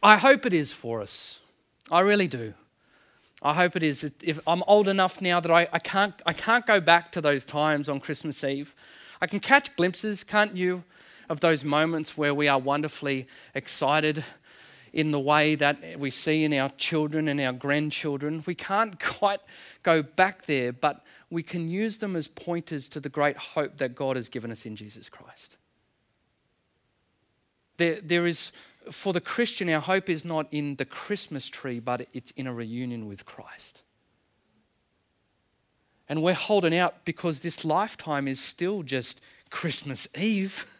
I 0.02 0.18
hope 0.18 0.46
it 0.46 0.54
is 0.54 0.72
for 0.72 1.02
us. 1.02 1.42
I 1.92 2.00
really 2.02 2.28
do. 2.28 2.54
I 3.42 3.54
hope 3.54 3.76
it 3.76 3.84
is. 3.84 4.12
If 4.22 4.40
I'm 4.48 4.64
old 4.68 4.88
enough 4.88 5.22
now 5.22 5.40
that 5.40 5.52
I, 5.52 5.68
I, 5.72 5.80
can't, 5.80 6.14
I 6.26 6.34
can't 6.34 6.66
go 6.66 6.82
back 6.82 7.12
to 7.14 7.22
those 7.22 7.46
times 7.46 7.88
on 7.88 8.00
Christmas 8.00 8.44
Eve, 8.44 8.76
I 9.22 9.28
can 9.28 9.40
catch 9.40 9.76
glimpses, 9.76 10.24
can't 10.24 10.56
you, 10.56 10.84
of 11.30 11.40
those 11.40 11.64
moments 11.64 12.18
where 12.18 12.34
we 12.34 12.48
are 12.48 12.60
wonderfully 12.60 13.28
excited 13.54 14.24
in 14.92 15.12
the 15.12 15.20
way 15.20 15.56
that 15.56 16.00
we 16.00 16.10
see 16.10 16.44
in 16.44 16.54
our 16.54 16.70
children 16.70 17.28
and 17.28 17.40
our 17.40 17.54
grandchildren. 17.54 18.44
We 18.46 18.56
can't 18.56 19.00
quite 19.04 19.40
go 19.84 20.02
back 20.02 20.46
there, 20.46 20.74
but 20.74 21.06
we 21.30 21.44
can 21.44 21.70
use 21.70 22.00
them 22.00 22.16
as 22.16 22.28
pointers 22.28 22.90
to 22.90 23.00
the 23.00 23.10
great 23.10 23.38
hope 23.38 23.78
that 23.78 23.96
God 23.96 24.16
has 24.16 24.30
given 24.30 24.52
us 24.52 24.66
in 24.66 24.76
Jesus 24.76 25.10
Christ. 25.10 25.58
There, 27.78 28.02
there 28.02 28.26
is 28.26 28.52
for 28.92 29.14
the 29.14 29.22
Christian, 29.22 29.70
our 29.70 29.82
hope 29.82 30.10
is 30.10 30.26
not 30.26 30.48
in 30.52 30.76
the 30.76 30.86
Christmas 30.86 31.50
tree, 31.50 31.80
but 31.80 32.08
it's 32.14 32.32
in 32.32 32.48
a 32.48 32.54
reunion 32.54 33.08
with 33.08 33.26
Christ. 33.26 33.84
And 36.08 36.24
we're 36.24 36.34
holding 36.34 36.76
out 36.76 37.06
because 37.06 37.42
this 37.42 37.64
lifetime 37.64 38.28
is 38.28 38.40
still 38.40 38.82
just 38.82 39.22
Christmas 39.50 40.08
Eve. 40.18 40.66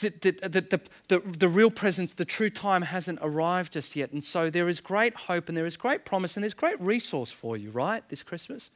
The, 0.00 0.10
the, 0.10 0.48
the, 0.48 0.80
the, 1.08 1.18
the, 1.38 1.48
real 1.48 1.72
presence, 1.72 2.14
the 2.14 2.24
true 2.24 2.50
time 2.50 2.82
hasn't 2.82 3.18
arrived 3.20 3.72
just 3.72 3.96
yet. 3.96 4.12
And 4.12 4.22
so 4.22 4.48
there 4.48 4.68
is 4.68 4.80
great 4.80 5.16
hope 5.16 5.48
and 5.48 5.58
there 5.58 5.66
is 5.66 5.76
great 5.76 6.04
promise 6.04 6.36
and 6.36 6.44
there's 6.44 6.54
great 6.54 6.80
resource 6.80 7.32
for 7.32 7.56
you, 7.56 7.72
right, 7.72 8.08
this 8.08 8.22
Christmas? 8.22 8.70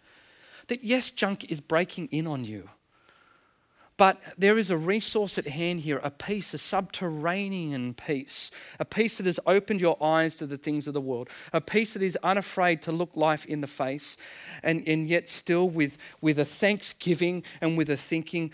That 0.66 0.83
yes, 0.83 1.12
junk 1.12 1.49
is 1.49 1.61
breaking 1.61 2.09
in 2.11 2.27
on 2.27 2.45
you. 2.45 2.71
But 4.03 4.21
there 4.37 4.59
is 4.59 4.69
a 4.69 4.77
resource 4.77 5.38
at 5.38 5.47
hand 5.47 5.83
here, 5.83 6.01
a 6.03 6.11
peace, 6.11 6.53
a 6.55 6.59
subterranean 6.59 7.95
peace, 7.95 8.51
a 8.81 8.85
peace 8.85 9.17
that 9.19 9.27
has 9.27 9.38
opened 9.47 9.81
your 9.81 9.97
eyes 10.03 10.35
to 10.38 10.47
the 10.47 10.57
things 10.57 10.88
of 10.88 10.93
the 10.93 11.01
world, 11.01 11.29
a 11.53 11.61
peace 11.61 11.93
that 11.93 12.03
is 12.03 12.19
unafraid 12.25 12.83
to 12.83 12.91
look 12.91 13.15
life 13.15 13.47
in 13.47 13.61
the 13.61 13.69
face, 13.69 14.17
and, 14.65 14.83
and 14.88 15.07
yet 15.07 15.29
still 15.29 15.69
with, 15.69 15.99
with 16.21 16.41
a 16.41 16.45
thanksgiving 16.45 17.45
and 17.61 17.79
with 17.79 17.88
a 17.88 17.97
thinking, 17.97 18.51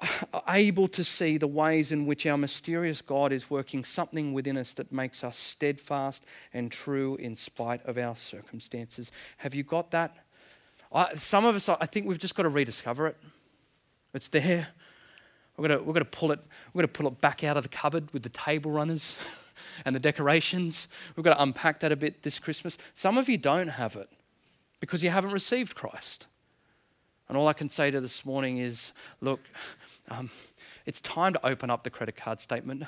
able 0.48 0.88
to 0.88 1.04
see 1.04 1.36
the 1.36 1.46
ways 1.46 1.92
in 1.92 2.06
which 2.06 2.24
our 2.24 2.38
mysterious 2.38 3.02
God 3.02 3.32
is 3.32 3.50
working 3.50 3.84
something 3.84 4.32
within 4.32 4.56
us 4.56 4.72
that 4.72 4.90
makes 4.90 5.22
us 5.22 5.36
steadfast 5.36 6.24
and 6.54 6.72
true 6.72 7.16
in 7.16 7.34
spite 7.34 7.84
of 7.84 7.98
our 7.98 8.16
circumstances. 8.16 9.12
Have 9.36 9.54
you 9.54 9.62
got 9.62 9.90
that? 9.90 10.16
I, 10.90 11.16
some 11.16 11.44
of 11.44 11.54
us, 11.54 11.68
I 11.68 11.84
think 11.84 12.06
we've 12.06 12.18
just 12.18 12.34
got 12.34 12.44
to 12.44 12.48
rediscover 12.48 13.08
it. 13.08 13.18
It's 14.14 14.28
there. 14.28 14.68
We're 15.56 15.68
going 15.68 15.78
to, 15.78 15.84
we're 15.84 15.92
going 15.94 16.04
to 16.04 16.10
pull 16.10 16.32
it. 16.32 16.40
We're 16.72 16.82
going 16.82 16.92
to 16.92 16.98
pull 16.98 17.08
it 17.08 17.20
back 17.20 17.42
out 17.42 17.56
of 17.56 17.62
the 17.62 17.68
cupboard 17.68 18.12
with 18.12 18.22
the 18.22 18.28
table 18.28 18.70
runners 18.70 19.16
and 19.84 19.94
the 19.94 20.00
decorations. 20.00 20.88
We've 21.16 21.24
got 21.24 21.34
to 21.34 21.42
unpack 21.42 21.80
that 21.80 21.92
a 21.92 21.96
bit 21.96 22.22
this 22.22 22.38
Christmas. 22.38 22.76
Some 22.94 23.18
of 23.18 23.28
you 23.28 23.38
don't 23.38 23.68
have 23.68 23.96
it 23.96 24.08
because 24.80 25.02
you 25.02 25.10
haven't 25.10 25.32
received 25.32 25.74
Christ. 25.74 26.26
And 27.28 27.36
all 27.36 27.48
I 27.48 27.52
can 27.52 27.68
say 27.68 27.90
to 27.90 28.00
this 28.00 28.24
morning 28.24 28.58
is, 28.58 28.92
look, 29.20 29.40
um, 30.08 30.30
it's 30.84 31.00
time 31.00 31.32
to 31.32 31.46
open 31.46 31.70
up 31.70 31.82
the 31.82 31.90
credit 31.90 32.16
card 32.16 32.40
statement. 32.40 32.84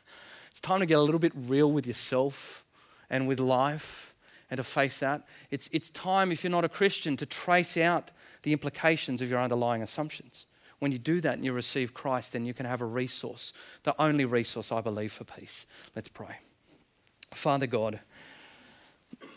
it's 0.50 0.60
time 0.60 0.80
to 0.80 0.86
get 0.86 0.98
a 0.98 1.02
little 1.02 1.18
bit 1.18 1.32
real 1.34 1.70
with 1.70 1.86
yourself 1.86 2.64
and 3.10 3.28
with 3.28 3.38
life 3.38 4.14
and 4.50 4.58
to 4.58 4.64
face 4.64 5.00
that. 5.00 5.26
It's, 5.50 5.68
it's 5.72 5.90
time, 5.90 6.32
if 6.32 6.44
you're 6.44 6.50
not 6.50 6.64
a 6.64 6.68
Christian, 6.68 7.16
to 7.18 7.26
trace 7.26 7.76
out 7.76 8.10
the 8.42 8.52
implications 8.52 9.20
of 9.20 9.30
your 9.30 9.40
underlying 9.40 9.82
assumptions. 9.82 10.46
When 10.82 10.90
you 10.90 10.98
do 10.98 11.20
that 11.20 11.34
and 11.34 11.44
you 11.44 11.52
receive 11.52 11.94
Christ, 11.94 12.32
then 12.32 12.44
you 12.44 12.52
can 12.52 12.66
have 12.66 12.80
a 12.80 12.86
resource, 12.86 13.52
the 13.84 13.94
only 14.02 14.24
resource 14.24 14.72
I 14.72 14.80
believe 14.80 15.12
for 15.12 15.22
peace. 15.22 15.64
Let's 15.94 16.08
pray. 16.08 16.40
Father 17.30 17.68
God, 17.68 18.00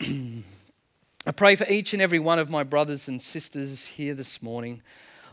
I 0.00 0.42
pray 1.36 1.54
for 1.54 1.64
each 1.70 1.92
and 1.92 2.02
every 2.02 2.18
one 2.18 2.40
of 2.40 2.50
my 2.50 2.64
brothers 2.64 3.06
and 3.06 3.22
sisters 3.22 3.86
here 3.86 4.12
this 4.12 4.42
morning. 4.42 4.82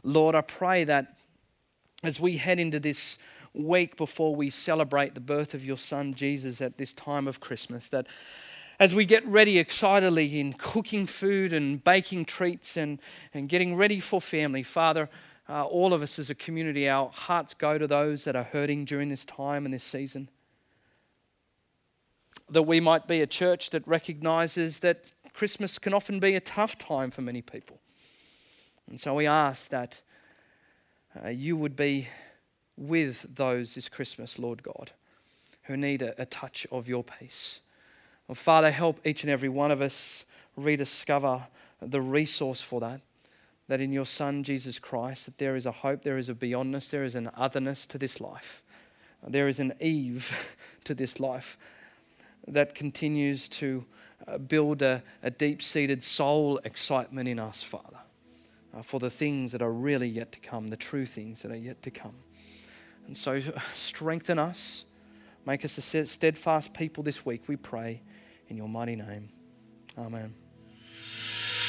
Lord, 0.03 0.35
I 0.35 0.41
pray 0.41 0.83
that 0.83 1.17
as 2.03 2.19
we 2.19 2.37
head 2.37 2.59
into 2.59 2.79
this 2.79 3.17
week 3.55 3.97
before 3.97 4.35
we 4.35 4.51
celebrate 4.51 5.15
the 5.15 5.19
birth 5.19 5.55
of 5.55 5.65
your 5.65 5.77
son 5.77 6.13
Jesus 6.13 6.61
at 6.61 6.77
this 6.77 6.93
time 6.93 7.27
of 7.27 7.39
Christmas, 7.39 7.89
that 7.89 8.05
as 8.79 8.93
we 8.93 9.05
get 9.05 9.25
ready 9.25 9.57
excitedly 9.57 10.39
in 10.39 10.53
cooking 10.53 11.07
food 11.07 11.53
and 11.53 11.83
baking 11.83 12.25
treats 12.25 12.77
and, 12.77 13.01
and 13.33 13.49
getting 13.49 13.75
ready 13.75 13.99
for 13.99 14.21
family, 14.21 14.61
Father, 14.61 15.09
uh, 15.49 15.65
all 15.65 15.93
of 15.93 16.01
us 16.01 16.19
as 16.19 16.29
a 16.29 16.35
community, 16.35 16.87
our 16.87 17.09
hearts 17.09 17.53
go 17.53 17.77
to 17.77 17.87
those 17.87 18.23
that 18.23 18.35
are 18.35 18.43
hurting 18.43 18.85
during 18.85 19.09
this 19.09 19.25
time 19.25 19.65
and 19.65 19.73
this 19.73 19.83
season. 19.83 20.29
That 22.49 22.63
we 22.63 22.79
might 22.79 23.07
be 23.07 23.21
a 23.21 23.27
church 23.27 23.69
that 23.71 23.85
recognizes 23.87 24.79
that 24.79 25.11
Christmas 25.33 25.77
can 25.79 25.93
often 25.93 26.19
be 26.19 26.35
a 26.35 26.39
tough 26.39 26.77
time 26.77 27.11
for 27.11 27.21
many 27.21 27.41
people. 27.41 27.79
And 28.87 28.99
so 28.99 29.13
we 29.13 29.27
ask 29.27 29.69
that 29.69 30.01
uh, 31.23 31.29
you 31.29 31.57
would 31.57 31.75
be 31.75 32.07
with 32.77 33.35
those 33.35 33.75
this 33.75 33.89
Christmas, 33.89 34.39
Lord 34.39 34.63
God, 34.63 34.91
who 35.63 35.75
need 35.75 36.01
a, 36.01 36.19
a 36.21 36.25
touch 36.25 36.65
of 36.71 36.87
your 36.87 37.03
peace. 37.03 37.59
Well, 38.27 38.35
Father, 38.35 38.71
help 38.71 39.05
each 39.05 39.23
and 39.23 39.31
every 39.31 39.49
one 39.49 39.71
of 39.71 39.81
us 39.81 40.25
rediscover 40.55 41.47
the 41.81 42.01
resource 42.01 42.61
for 42.61 42.79
that 42.79 43.01
that 43.73 43.81
in 43.81 43.91
your 43.91 44.05
Son, 44.05 44.43
Jesus 44.43 44.77
Christ, 44.77 45.25
that 45.25 45.39
there 45.39 45.55
is 45.55 45.65
a 45.65 45.71
hope, 45.71 46.03
there 46.03 46.19
is 46.19 46.29
a 46.29 46.35
beyondness, 46.35 46.91
there 46.91 47.03
is 47.03 47.15
an 47.15 47.31
otherness 47.35 47.87
to 47.87 47.97
this 47.97 48.21
life. 48.21 48.61
There 49.27 49.47
is 49.47 49.59
an 49.59 49.73
Eve 49.79 50.55
to 50.83 50.93
this 50.93 51.19
life 51.19 51.57
that 52.47 52.75
continues 52.75 53.49
to 53.49 53.83
uh, 54.27 54.37
build 54.37 54.83
a, 54.83 55.01
a 55.23 55.31
deep 55.31 55.63
seated 55.63 56.03
soul 56.03 56.59
excitement 56.63 57.27
in 57.27 57.39
us, 57.39 57.63
Father, 57.63 57.97
uh, 58.77 58.83
for 58.83 58.99
the 58.99 59.09
things 59.09 59.53
that 59.53 59.63
are 59.63 59.73
really 59.73 60.07
yet 60.07 60.31
to 60.33 60.39
come, 60.39 60.67
the 60.67 60.77
true 60.77 61.07
things 61.07 61.41
that 61.41 61.51
are 61.51 61.55
yet 61.55 61.81
to 61.81 61.89
come. 61.89 62.17
And 63.07 63.17
so 63.17 63.41
strengthen 63.73 64.37
us, 64.37 64.85
make 65.47 65.65
us 65.65 65.79
a 65.79 66.05
steadfast 66.05 66.75
people 66.75 67.03
this 67.03 67.25
week, 67.25 67.47
we 67.47 67.55
pray, 67.55 68.03
in 68.49 68.55
your 68.55 68.69
mighty 68.69 68.95
name. 68.95 69.29
Amen. 69.97 70.42